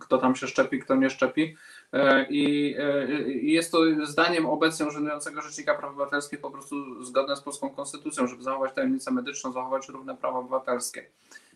kto 0.00 0.18
tam 0.18 0.36
się 0.36 0.46
szczepi, 0.46 0.78
kto 0.78 0.94
nie 0.94 1.10
szczepi. 1.10 1.56
E, 1.92 2.26
I 2.30 3.52
jest 3.52 3.72
to 3.72 3.78
zdaniem 4.02 4.46
obecnie 4.46 4.86
urzędującego 4.86 5.42
Rzecznika 5.42 5.74
Praw 5.74 5.90
Obywatelskich 5.90 6.40
po 6.40 6.50
prostu 6.50 7.04
zgodne 7.04 7.36
z 7.36 7.40
polską 7.40 7.70
konstytucją, 7.70 8.26
żeby 8.26 8.42
zachować 8.42 8.74
tajemnicę 8.74 9.10
medyczną, 9.10 9.52
zachować 9.52 9.88
równe 9.88 10.16
prawa 10.16 10.38
obywatelskie. 10.38 11.06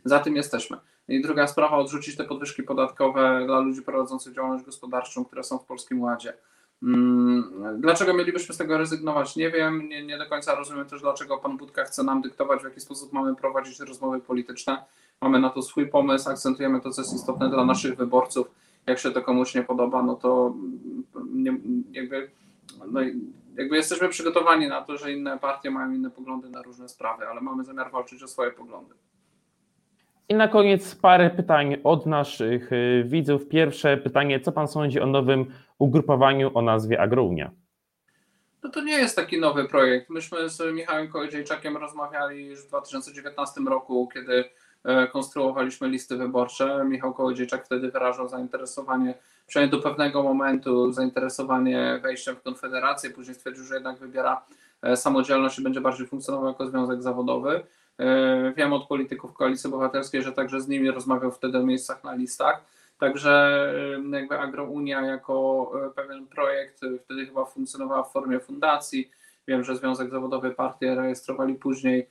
Za 0.04 0.18
tym 0.18 0.36
jesteśmy. 0.36 0.76
I 1.08 1.22
druga 1.22 1.46
sprawa, 1.46 1.76
odrzucić 1.76 2.16
te 2.16 2.24
podwyżki 2.24 2.62
podatkowe 2.62 3.42
dla 3.46 3.60
ludzi 3.60 3.82
prowadzących 3.82 4.34
działalność 4.34 4.64
gospodarczą, 4.64 5.24
które 5.24 5.44
są 5.44 5.58
w 5.58 5.64
Polskim 5.64 6.02
Ładzie. 6.02 6.32
Mm, 6.82 7.80
dlaczego 7.80 8.14
mielibyśmy 8.14 8.54
z 8.54 8.58
tego 8.58 8.78
rezygnować? 8.78 9.36
Nie 9.36 9.50
wiem, 9.50 9.88
nie, 9.88 10.06
nie 10.06 10.18
do 10.18 10.26
końca 10.26 10.54
rozumiem 10.54 10.86
też, 10.86 11.00
dlaczego 11.00 11.38
pan 11.38 11.56
Budka 11.56 11.84
chce 11.84 12.02
nam 12.02 12.22
dyktować, 12.22 12.60
w 12.60 12.64
jaki 12.64 12.80
sposób 12.80 13.12
mamy 13.12 13.36
prowadzić 13.36 13.80
rozmowy 13.80 14.20
polityczne. 14.20 14.84
Mamy 15.20 15.40
na 15.40 15.50
to 15.50 15.62
swój 15.62 15.86
pomysł, 15.86 16.30
akcentujemy 16.30 16.80
to, 16.80 16.90
co 16.90 17.02
jest 17.02 17.14
istotne 17.14 17.50
dla 17.50 17.64
naszych 17.64 17.96
wyborców. 17.96 18.46
Jak 18.86 18.98
się 18.98 19.10
to 19.10 19.22
komuś 19.22 19.54
nie 19.54 19.62
podoba, 19.62 20.02
no 20.02 20.14
to 20.14 20.54
nie, 21.32 21.56
jakby, 21.92 22.30
no, 22.90 23.00
jakby 23.56 23.76
jesteśmy 23.76 24.08
przygotowani 24.08 24.68
na 24.68 24.82
to, 24.82 24.96
że 24.96 25.12
inne 25.12 25.38
partie 25.38 25.70
mają 25.70 25.92
inne 25.92 26.10
poglądy 26.10 26.50
na 26.50 26.62
różne 26.62 26.88
sprawy, 26.88 27.26
ale 27.28 27.40
mamy 27.40 27.64
zamiar 27.64 27.90
walczyć 27.90 28.22
o 28.22 28.28
swoje 28.28 28.50
poglądy. 28.50 28.94
I 30.28 30.34
na 30.34 30.48
koniec 30.48 30.94
parę 30.94 31.30
pytań 31.30 31.76
od 31.84 32.06
naszych 32.06 32.72
y, 32.72 33.04
widzów. 33.06 33.48
Pierwsze 33.48 33.96
pytanie, 33.96 34.40
co 34.40 34.52
pan 34.52 34.68
sądzi 34.68 35.00
o 35.00 35.06
nowym 35.06 35.46
ugrupowaniu 35.78 36.50
o 36.54 36.62
nazwie 36.62 37.00
Agrounia? 37.00 37.50
No 38.62 38.70
to 38.70 38.82
nie 38.82 38.92
jest 38.92 39.16
taki 39.16 39.40
nowy 39.40 39.68
projekt. 39.68 40.10
Myśmy 40.10 40.48
z 40.48 40.74
Michałem 40.74 41.08
Kołodziejczakiem 41.08 41.76
rozmawiali 41.76 42.46
już 42.46 42.64
w 42.64 42.68
2019 42.68 43.60
roku, 43.60 44.08
kiedy 44.14 44.44
konstruowaliśmy 45.12 45.88
listy 45.88 46.16
wyborcze. 46.16 46.84
Michał 46.88 47.14
Kołodziejczak 47.14 47.64
wtedy 47.64 47.90
wyrażał 47.90 48.28
zainteresowanie, 48.28 49.14
przynajmniej 49.46 49.80
do 49.80 49.88
pewnego 49.88 50.22
momentu, 50.22 50.92
zainteresowanie 50.92 52.00
wejściem 52.02 52.36
w 52.36 52.42
Konfederację. 52.42 53.10
Później 53.10 53.34
stwierdził, 53.34 53.64
że 53.64 53.74
jednak 53.74 53.98
wybiera 53.98 54.44
e, 54.82 54.96
samodzielność 54.96 55.58
i 55.58 55.62
będzie 55.62 55.80
bardziej 55.80 56.06
funkcjonował 56.06 56.48
jako 56.48 56.66
związek 56.66 57.02
zawodowy. 57.02 57.62
E, 57.98 58.52
wiem 58.56 58.72
od 58.72 58.88
polityków 58.88 59.32
Koalicji 59.32 59.68
Obywatelskiej, 59.68 60.22
że 60.22 60.32
także 60.32 60.60
z 60.60 60.68
nimi 60.68 60.90
rozmawiał 60.90 61.32
wtedy 61.32 61.58
o 61.58 61.62
miejscach 61.62 62.04
na 62.04 62.14
listach. 62.14 62.62
Także 63.02 63.74
jakby 64.12 64.38
Agrounia 64.38 65.00
jako 65.00 65.70
e, 65.86 65.90
pewien 65.90 66.26
projekt 66.26 66.84
e, 66.84 66.98
wtedy 66.98 67.26
chyba 67.26 67.44
funkcjonowała 67.44 68.02
w 68.02 68.12
formie 68.12 68.40
fundacji. 68.40 69.10
Wiem, 69.48 69.64
że 69.64 69.76
Związek 69.76 70.10
Zawodowy 70.10 70.50
partię 70.50 70.94
rejestrowali 70.94 71.54
później. 71.54 72.08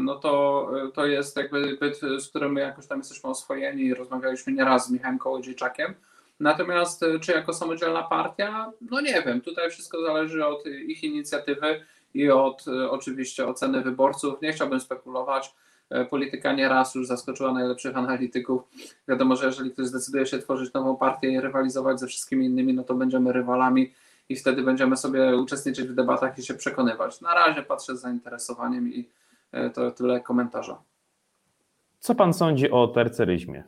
No 0.00 0.16
to, 0.16 0.70
to 0.94 1.06
jest 1.06 1.36
jakby 1.36 1.76
byt, 1.80 2.00
z 2.18 2.28
którym 2.28 2.52
my 2.52 2.60
jakoś 2.60 2.86
tam 2.86 2.98
jesteśmy 2.98 3.30
oswojeni 3.30 3.82
i 3.82 3.94
rozmawialiśmy 3.94 4.52
nieraz 4.52 4.86
z 4.86 4.90
Michałem 4.90 5.18
Kołodziejczakiem. 5.18 5.94
Natomiast 6.40 7.04
czy 7.20 7.32
jako 7.32 7.54
samodzielna 7.54 8.02
partia? 8.02 8.72
No 8.90 9.00
nie 9.00 9.22
wiem, 9.22 9.40
tutaj 9.40 9.70
wszystko 9.70 10.02
zależy 10.02 10.46
od 10.46 10.66
ich 10.66 11.04
inicjatywy 11.04 11.80
i 12.14 12.30
od 12.30 12.64
oczywiście 12.90 13.46
oceny 13.46 13.80
wyborców. 13.80 14.42
Nie 14.42 14.52
chciałbym 14.52 14.80
spekulować. 14.80 15.54
E, 15.90 16.04
polityka 16.04 16.52
nieraz 16.52 16.94
już 16.94 17.06
zaskoczyła 17.06 17.52
najlepszych 17.52 17.96
analityków. 17.96 18.62
Wiadomo, 19.08 19.36
że 19.36 19.46
jeżeli 19.46 19.70
ktoś 19.70 19.86
zdecyduje 19.86 20.26
się 20.26 20.38
tworzyć 20.38 20.72
nową 20.72 20.96
partię 20.96 21.28
i 21.28 21.40
rywalizować 21.40 22.00
ze 22.00 22.06
wszystkimi 22.06 22.46
innymi, 22.46 22.74
no 22.74 22.84
to 22.84 22.94
będziemy 22.94 23.32
rywalami 23.32 23.92
i 24.28 24.36
wtedy 24.36 24.62
będziemy 24.62 24.96
sobie 24.96 25.36
uczestniczyć 25.36 25.88
w 25.88 25.94
debatach 25.94 26.38
i 26.38 26.42
się 26.42 26.54
przekonywać. 26.54 27.20
Na 27.20 27.34
razie 27.34 27.62
patrzę 27.62 27.96
z 27.96 28.00
zainteresowaniem 28.00 28.88
i 28.92 29.08
e, 29.52 29.70
to 29.70 29.90
tyle 29.90 30.20
komentarza. 30.20 30.82
Co 31.98 32.14
pan 32.14 32.34
sądzi 32.34 32.70
o 32.70 32.88
terceryzmie? 32.88 33.64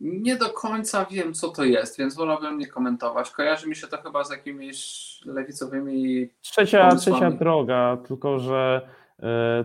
Nie 0.00 0.36
do 0.36 0.48
końca 0.48 1.04
wiem, 1.04 1.34
co 1.34 1.48
to 1.48 1.64
jest, 1.64 1.98
więc 1.98 2.14
wolałbym 2.14 2.58
nie 2.58 2.66
komentować. 2.66 3.30
Kojarzy 3.30 3.68
mi 3.68 3.76
się 3.76 3.86
to 3.86 4.02
chyba 4.02 4.24
z 4.24 4.30
jakimiś 4.30 5.20
lewicowymi. 5.26 6.28
Trzecia, 6.40 6.96
trzecia 6.96 7.30
droga, 7.30 7.96
tylko 8.08 8.38
że 8.38 8.88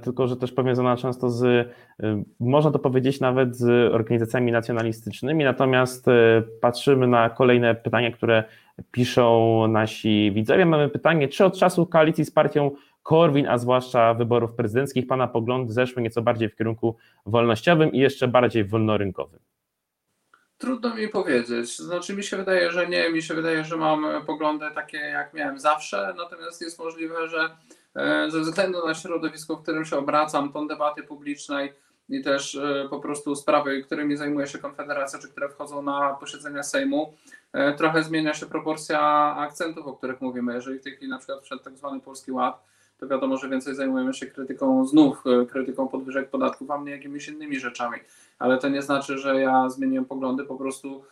tylko 0.04 0.28
że 0.28 0.38
też 0.38 0.52
powiązana 0.52 0.98
często 0.98 1.30
z, 1.30 1.44
e, 1.44 2.24
można 2.40 2.72
to 2.72 2.80
powiedzieć 2.80 3.20
nawet 3.20 3.58
z 3.58 3.94
organizacjami 3.94 4.52
nacjonalistycznymi, 4.52 5.44
natomiast 5.44 6.08
e, 6.08 6.44
patrzymy 6.62 7.08
na 7.08 7.30
kolejne 7.30 7.76
pytania, 7.76 8.12
które 8.12 8.44
piszą 8.92 9.68
nasi 9.68 10.32
widzowie. 10.32 10.66
Mamy 10.66 10.90
pytanie, 10.90 11.28
czy 11.28 11.46
od 11.46 11.58
czasu 11.58 11.86
koalicji 11.86 12.26
z 12.26 12.32
partią 12.32 12.72
Korwin, 13.04 13.48
a 13.48 13.58
zwłaszcza 13.58 14.14
wyborów 14.14 14.54
prezydenckich, 14.54 15.08
Pana 15.08 15.28
poglądy 15.28 15.74
zeszły 15.74 16.02
nieco 16.02 16.22
bardziej 16.22 16.50
w 16.50 16.56
kierunku 16.56 16.96
wolnościowym 17.26 17.92
i 17.92 18.00
jeszcze 18.00 18.28
bardziej 18.28 18.64
wolnorynkowym? 18.64 19.40
Trudno 20.58 20.96
mi 20.96 21.08
powiedzieć. 21.08 21.78
Znaczy, 21.78 22.16
mi 22.16 22.24
się 22.24 22.38
wydaje, 22.38 22.72
że 22.72 22.88
nie. 22.88 23.10
Mi 23.10 23.22
się 23.22 23.34
wydaje, 23.34 23.64
że 23.64 23.78
mam 23.78 24.26
poglądy 24.26 24.66
takie, 24.76 24.98
jak 24.98 25.34
miałem 25.34 25.60
zawsze. 25.60 26.14
Natomiast 26.18 26.62
jest 26.62 26.80
możliwe, 26.80 27.28
że 27.28 27.38
E, 27.40 27.50
ze 28.30 28.40
względu 28.40 28.88
na 28.88 28.94
środowisko, 28.94 29.56
w 29.56 29.64
którym 29.64 29.86
się 29.86 29.98
obracam, 29.98 30.52
tą 30.54 30.68
debaty 30.68 31.04
publicznej 31.04 31.74
i 32.10 32.22
też 32.22 32.56
e, 32.56 32.88
po 32.90 33.00
prostu 33.00 33.36
sprawy, 33.36 33.84
którymi 33.84 34.18
zajmuje 34.18 34.48
się 34.48 34.58
Konfederacja, 34.58 35.20
czy 35.20 35.30
które 35.30 35.50
wchodzą 35.50 35.82
na 35.82 36.14
posiedzenia 36.14 36.64
Sejmu, 36.64 37.14
e, 37.54 37.74
trochę 37.74 38.04
zmienia 38.04 38.34
się 38.34 38.46
proporcja 38.46 39.02
akcentów, 39.38 39.88
o 39.88 39.94
których 39.94 40.22
mówimy. 40.22 40.54
Jeżeli 40.54 40.80
w 40.80 40.84
tej 40.84 40.96
chwili 40.96 41.12
na 41.12 41.18
przykład 41.18 41.40
przed 41.40 41.64
tak 41.64 41.78
zwany 41.78 42.00
Polski 42.00 42.32
Ład, 42.32 42.64
to 43.00 43.08
wiadomo, 43.08 43.38
że 43.38 43.50
więcej 43.50 43.76
zajmujemy 43.76 44.14
się 44.14 44.26
krytyką 44.26 44.86
znów, 44.86 45.24
krytyką 45.52 45.88
podwyżek 45.88 46.30
podatków, 46.30 46.72
a 46.72 46.78
mniej 46.78 46.96
jakimiś 46.96 47.28
innymi 47.28 47.60
rzeczami. 47.60 47.98
Ale 48.40 48.58
to 48.58 48.70
nie 48.70 48.82
znaczy, 48.82 49.18
że 49.18 49.42
ja 49.42 49.70
zmieniłem 49.70 50.06
poglądy, 50.06 50.44
po 50.44 50.56
prostu, 50.56 51.04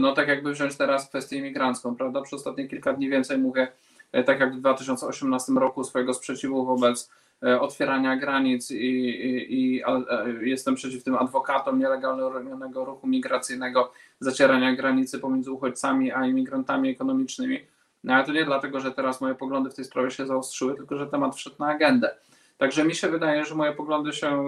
no 0.00 0.12
tak 0.12 0.28
jakby 0.28 0.52
wziąć 0.52 0.76
teraz 0.76 1.08
kwestię 1.08 1.36
imigrancką, 1.36 1.96
prawda? 1.96 2.22
Przez 2.22 2.40
ostatnie 2.40 2.68
kilka 2.68 2.92
dni 2.92 3.08
więcej 3.08 3.38
mówię 3.38 3.68
E, 3.68 3.89
tak 4.26 4.40
jak 4.40 4.56
w 4.56 4.58
2018 4.58 5.52
roku 5.52 5.84
swojego 5.84 6.14
sprzeciwu 6.14 6.66
wobec 6.66 7.10
e, 7.42 7.60
otwierania 7.60 8.16
granic 8.16 8.70
i, 8.70 8.76
i, 8.76 9.54
i 9.54 9.82
e, 9.82 10.04
jestem 10.42 10.74
przeciw 10.74 11.04
tym 11.04 11.14
adwokatom 11.14 11.78
nielegalnego 11.78 12.84
ruchu 12.84 13.06
migracyjnego, 13.06 13.92
zacierania 14.20 14.76
granicy 14.76 15.18
pomiędzy 15.18 15.52
uchodźcami 15.52 16.12
a 16.12 16.26
imigrantami 16.26 16.90
ekonomicznymi. 16.90 17.60
No 18.04 18.14
ale 18.14 18.24
to 18.24 18.32
nie 18.32 18.44
dlatego, 18.44 18.80
że 18.80 18.92
teraz 18.92 19.20
moje 19.20 19.34
poglądy 19.34 19.70
w 19.70 19.74
tej 19.74 19.84
sprawie 19.84 20.10
się 20.10 20.26
zaostrzyły, 20.26 20.74
tylko 20.74 20.96
że 20.96 21.06
temat 21.06 21.36
wszedł 21.36 21.56
na 21.58 21.66
agendę. 21.66 22.16
Także 22.58 22.84
mi 22.84 22.94
się 22.94 23.08
wydaje, 23.08 23.44
że 23.44 23.54
moje 23.54 23.72
poglądy 23.72 24.12
się 24.12 24.44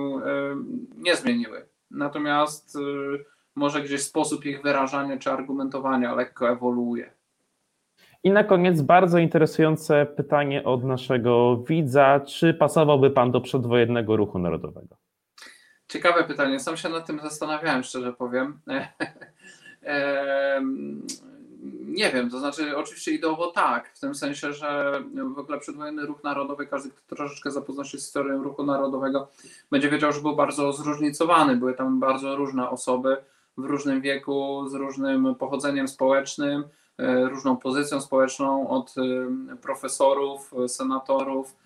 nie 0.97 1.17
zmieniły. 1.17 1.67
Natomiast 1.91 2.79
może 3.55 3.83
gdzieś 3.83 4.03
sposób 4.03 4.45
ich 4.45 4.63
wyrażania 4.63 5.19
czy 5.19 5.31
argumentowania 5.31 6.15
lekko 6.15 6.51
ewoluuje. 6.51 7.13
I 8.25 8.31
na 8.31 8.45
koniec 8.45 8.81
bardzo 8.81 9.19
interesujące 9.19 10.07
pytanie 10.07 10.65
od 10.65 10.85
naszego 10.85 11.57
widza. 11.57 12.21
Czy 12.21 12.55
pasowałby 12.55 13.11
Pan 13.11 13.31
do 13.31 13.41
przedwojennego 13.41 14.17
ruchu 14.17 14.39
narodowego? 14.39 14.97
Ciekawe 15.89 16.25
pytanie. 16.25 16.61
Sam 16.61 16.77
się 16.77 16.89
nad 16.89 17.07
tym 17.07 17.21
zastanawiałem, 17.21 17.83
szczerze 17.83 18.13
powiem. 18.13 18.61
nie 21.89 22.11
wiem, 22.13 22.31
to 22.31 22.39
znaczy 22.39 22.77
oczywiście 22.77 23.13
ideowo 23.13 23.47
tak, 23.47 23.89
w 23.89 24.01
tym 24.01 24.15
sensie, 24.15 24.53
że 24.53 25.01
w 25.35 25.39
ogóle 25.39 25.59
przedwojenny 25.59 26.07
ruch 26.07 26.25
narodowy, 26.25 26.67
każdy, 26.67 26.91
kto 26.91 27.17
troszeczkę 27.17 27.51
zapozna 27.51 27.85
się 27.85 27.99
z 27.99 28.05
historią 28.05 28.43
ruchu 28.43 28.65
narodowego, 28.65 29.29
będzie 29.71 29.91
wiedział, 29.91 30.13
że 30.13 30.21
był 30.21 30.37
bardzo 30.37 30.73
zróżnicowany. 30.73 31.57
Były 31.57 31.75
tam 31.75 32.01
bardzo 32.01 32.37
różne 32.37 32.71
osoby 32.71 33.17
w 33.57 33.65
różnym 33.65 34.01
wieku, 34.01 34.69
z 34.69 34.75
różnym 34.75 35.35
pochodzeniem 35.35 35.89
społecznym, 35.89 36.65
różną 36.99 37.57
pozycją 37.57 38.01
społeczną 38.01 38.69
od 38.69 38.95
e, 38.99 39.57
profesorów, 39.57 40.51
senatorów, 40.69 41.57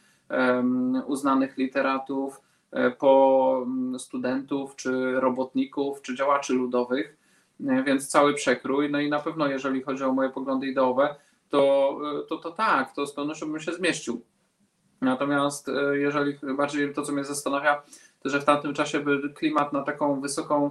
uznanych 1.07 1.57
literatów, 1.57 2.41
e, 2.73 2.91
po 2.91 3.67
studentów, 3.99 4.77
czy 4.77 5.21
robotników, 5.21 6.03
czy 6.03 6.17
działaczy 6.17 6.55
ludowych, 6.55 7.17
więc 7.61 8.09
cały 8.09 8.35
przekrój. 8.35 8.91
No 8.91 9.01
i 9.01 9.11
na 9.11 9.19
pewno, 9.19 9.47
jeżeli 9.47 9.83
chodzi 9.83 10.05
o 10.05 10.13
moje 10.13 10.31
poglądy 10.31 10.67
ideowe, 10.67 11.15
to, 11.49 11.99
to, 12.29 12.37
to 12.37 12.53
tak, 12.53 12.95
to 12.95 13.07
z 13.07 13.15
pewnością 13.15 13.53
bym 13.53 13.61
się 13.61 13.73
zmieścił. 13.73 14.23
Natomiast 15.01 15.71
jeżeli 15.93 16.39
bardziej 16.57 16.95
to, 16.95 17.03
co 17.03 17.13
mnie 17.13 17.25
zastanawia, 17.25 17.83
to 18.21 18.29
że 18.29 18.41
w 18.41 18.45
tamtym 18.45 18.75
czasie 18.75 19.01
był 19.01 19.19
klimat 19.35 19.73
na 19.73 19.83
taką 19.83 20.21
wysoką 20.21 20.71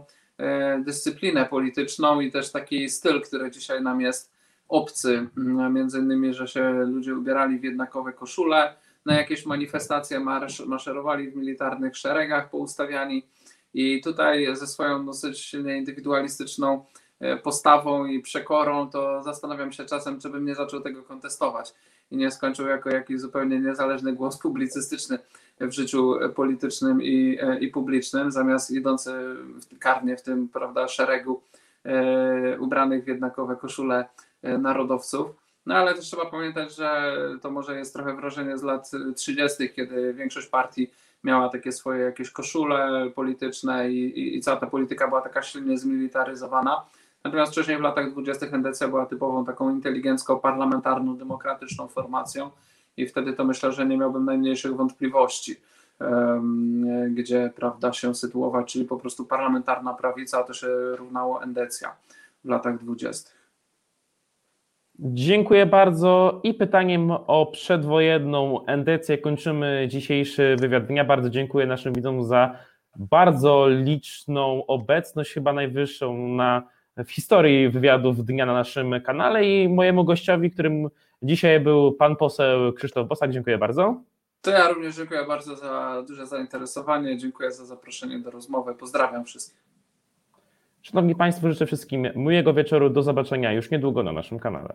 dyscyplinę 0.86 1.46
polityczną 1.46 2.20
i 2.20 2.32
też 2.32 2.52
taki 2.52 2.90
styl, 2.90 3.22
który 3.22 3.52
dzisiaj 3.52 3.82
nam 3.82 4.02
jest 4.02 4.35
obcy, 4.70 5.28
mm, 5.38 5.74
między 5.74 6.00
innymi, 6.00 6.34
że 6.34 6.48
się 6.48 6.70
ludzie 6.74 7.16
ubierali 7.16 7.60
w 7.60 7.64
jednakowe 7.64 8.14
koszule, 8.14 8.76
na 9.06 9.14
jakieś 9.14 9.46
manifestacje 9.46 10.20
marsz, 10.20 10.60
maszerowali 10.60 11.32
w 11.32 11.36
militarnych 11.36 11.98
szeregach 11.98 12.50
poustawiani. 12.50 13.26
I 13.74 14.02
tutaj 14.02 14.56
ze 14.56 14.68
swoją 14.68 15.06
dosyć 15.06 15.40
silnie 15.40 15.78
indywidualistyczną 15.78 16.86
e, 17.20 17.38
postawą 17.38 18.06
i 18.06 18.20
przekorą, 18.20 18.90
to 18.90 19.24
zastanawiam 19.24 19.72
się 19.72 19.86
czasem, 19.86 20.20
czy 20.20 20.30
bym 20.30 20.46
nie 20.46 20.56
zaczął 20.56 20.82
tego 20.82 21.04
kontestować 21.04 21.74
i 22.12 22.18
nie 22.18 22.32
skończył 22.32 22.68
jako 22.68 22.90
jakiś 22.90 23.20
zupełnie 23.20 23.60
niezależny 23.60 24.14
głos 24.14 24.38
publicystyczny 24.38 25.20
w 25.62 25.72
życiu 25.72 26.14
politycznym 26.36 27.02
i, 27.02 27.38
e, 27.42 27.60
i 27.60 27.68
publicznym, 27.68 28.32
zamiast 28.32 28.72
idący 28.72 29.12
karnie 29.80 30.18
w 30.18 30.22
tym 30.22 30.50
prawda, 30.50 30.88
szeregu 30.88 31.42
e, 31.84 32.60
ubranych 32.60 33.04
w 33.04 33.08
jednakowe 33.08 33.56
koszule 33.56 34.06
narodowców. 34.44 35.28
No 35.66 35.76
ale 35.76 35.94
też 35.94 36.06
trzeba 36.06 36.26
pamiętać, 36.26 36.76
że 36.76 37.18
to 37.42 37.52
może 37.52 37.78
jest 37.78 37.94
trochę 37.94 38.16
wrażenie 38.16 38.58
z 38.58 38.64
lat 38.64 38.92
30., 39.16 39.70
kiedy 39.70 40.14
większość 40.14 40.48
partii 40.48 40.92
miała 41.24 41.50
takie 41.50 41.72
swoje 41.72 42.04
jakieś 42.04 42.32
koszule 42.32 43.10
polityczne 43.16 43.92
i, 43.92 44.20
i, 44.20 44.38
i 44.38 44.42
cała 44.42 44.58
ta 44.58 44.68
polityka 44.68 45.08
była 45.08 45.22
taka 45.22 45.42
silnie 45.42 45.78
zmilitaryzowana. 45.78 46.86
Natomiast 47.24 47.52
wcześniej 47.52 47.78
w 47.78 47.82
latach 47.82 48.12
20. 48.12 48.46
NDC 48.46 48.88
była 48.88 49.06
typową 49.06 49.46
taką 49.46 49.70
inteligencką, 49.70 50.40
parlamentarną, 50.40 51.18
demokratyczną 51.18 51.88
formacją 51.88 52.52
i 52.98 53.08
wtedy 53.08 53.34
to 53.34 53.44
myślę, 53.44 53.72
że 53.72 53.86
nie 53.86 53.98
miałbym 53.98 54.26
najmniejszych 54.26 54.76
wątpliwości, 54.76 55.56
gdzie 57.10 57.54
prawda 57.56 57.94
się 57.94 58.16
sytuować, 58.16 58.74
czyli 58.74 58.86
po 58.86 58.98
prostu 58.98 59.26
parlamentarna 59.26 59.94
prawica, 59.94 60.44
to 60.44 60.54
się 60.54 60.68
równało 60.96 61.44
endecja 61.44 61.96
w 62.44 62.50
latach 62.50 62.78
20. 62.78 63.35
Dziękuję 65.00 65.66
bardzo 65.66 66.40
i 66.44 66.54
pytaniem 66.54 67.12
o 67.12 67.46
przedwojenną 67.46 68.66
endycję 68.66 69.18
kończymy 69.18 69.88
dzisiejszy 69.90 70.56
wywiad 70.60 70.86
dnia. 70.86 71.06
Bardzo 71.06 71.30
dziękuję 71.30 71.66
naszym 71.66 71.94
widzom 71.94 72.24
za 72.24 72.60
bardzo 72.96 73.68
liczną 73.70 74.66
obecność, 74.66 75.34
chyba 75.34 75.54
najwyższą 75.54 76.28
na, 76.28 76.64
w 76.98 77.12
historii 77.12 77.70
wywiadów 77.70 78.26
dnia 78.26 78.46
na 78.46 78.54
naszym 78.54 79.02
kanale 79.02 79.46
i 79.46 79.70
mojemu 79.70 80.04
gościowi, 80.04 80.52
którym 80.52 80.90
dzisiaj 81.22 81.60
był 81.60 81.92
pan 81.92 82.16
poseł 82.16 82.74
Krzysztof 82.74 83.08
Bosak. 83.08 83.32
Dziękuję 83.32 83.58
bardzo. 83.58 84.02
To 84.42 84.52
ja 84.52 84.70
również 84.70 84.96
dziękuję 84.96 85.26
bardzo 85.28 85.56
za 85.56 86.04
duże 86.08 86.28
zainteresowanie. 86.28 87.18
Dziękuję 87.18 87.52
za 87.52 87.66
zaproszenie 87.66 88.20
do 88.20 88.32
rozmowy. 88.32 88.76
Pozdrawiam 88.76 89.26
wszystkich. 89.26 89.65
Szanowni 90.86 91.16
Państwo, 91.16 91.50
życzę 91.50 91.66
wszystkim 91.66 92.08
miłego 92.16 92.54
wieczoru. 92.54 92.90
Do 92.90 93.04
zobaczenia 93.04 93.52
już 93.52 93.72
niedługo 93.72 94.04
na 94.04 94.12
naszym 94.12 94.40
kanale. 94.40 94.74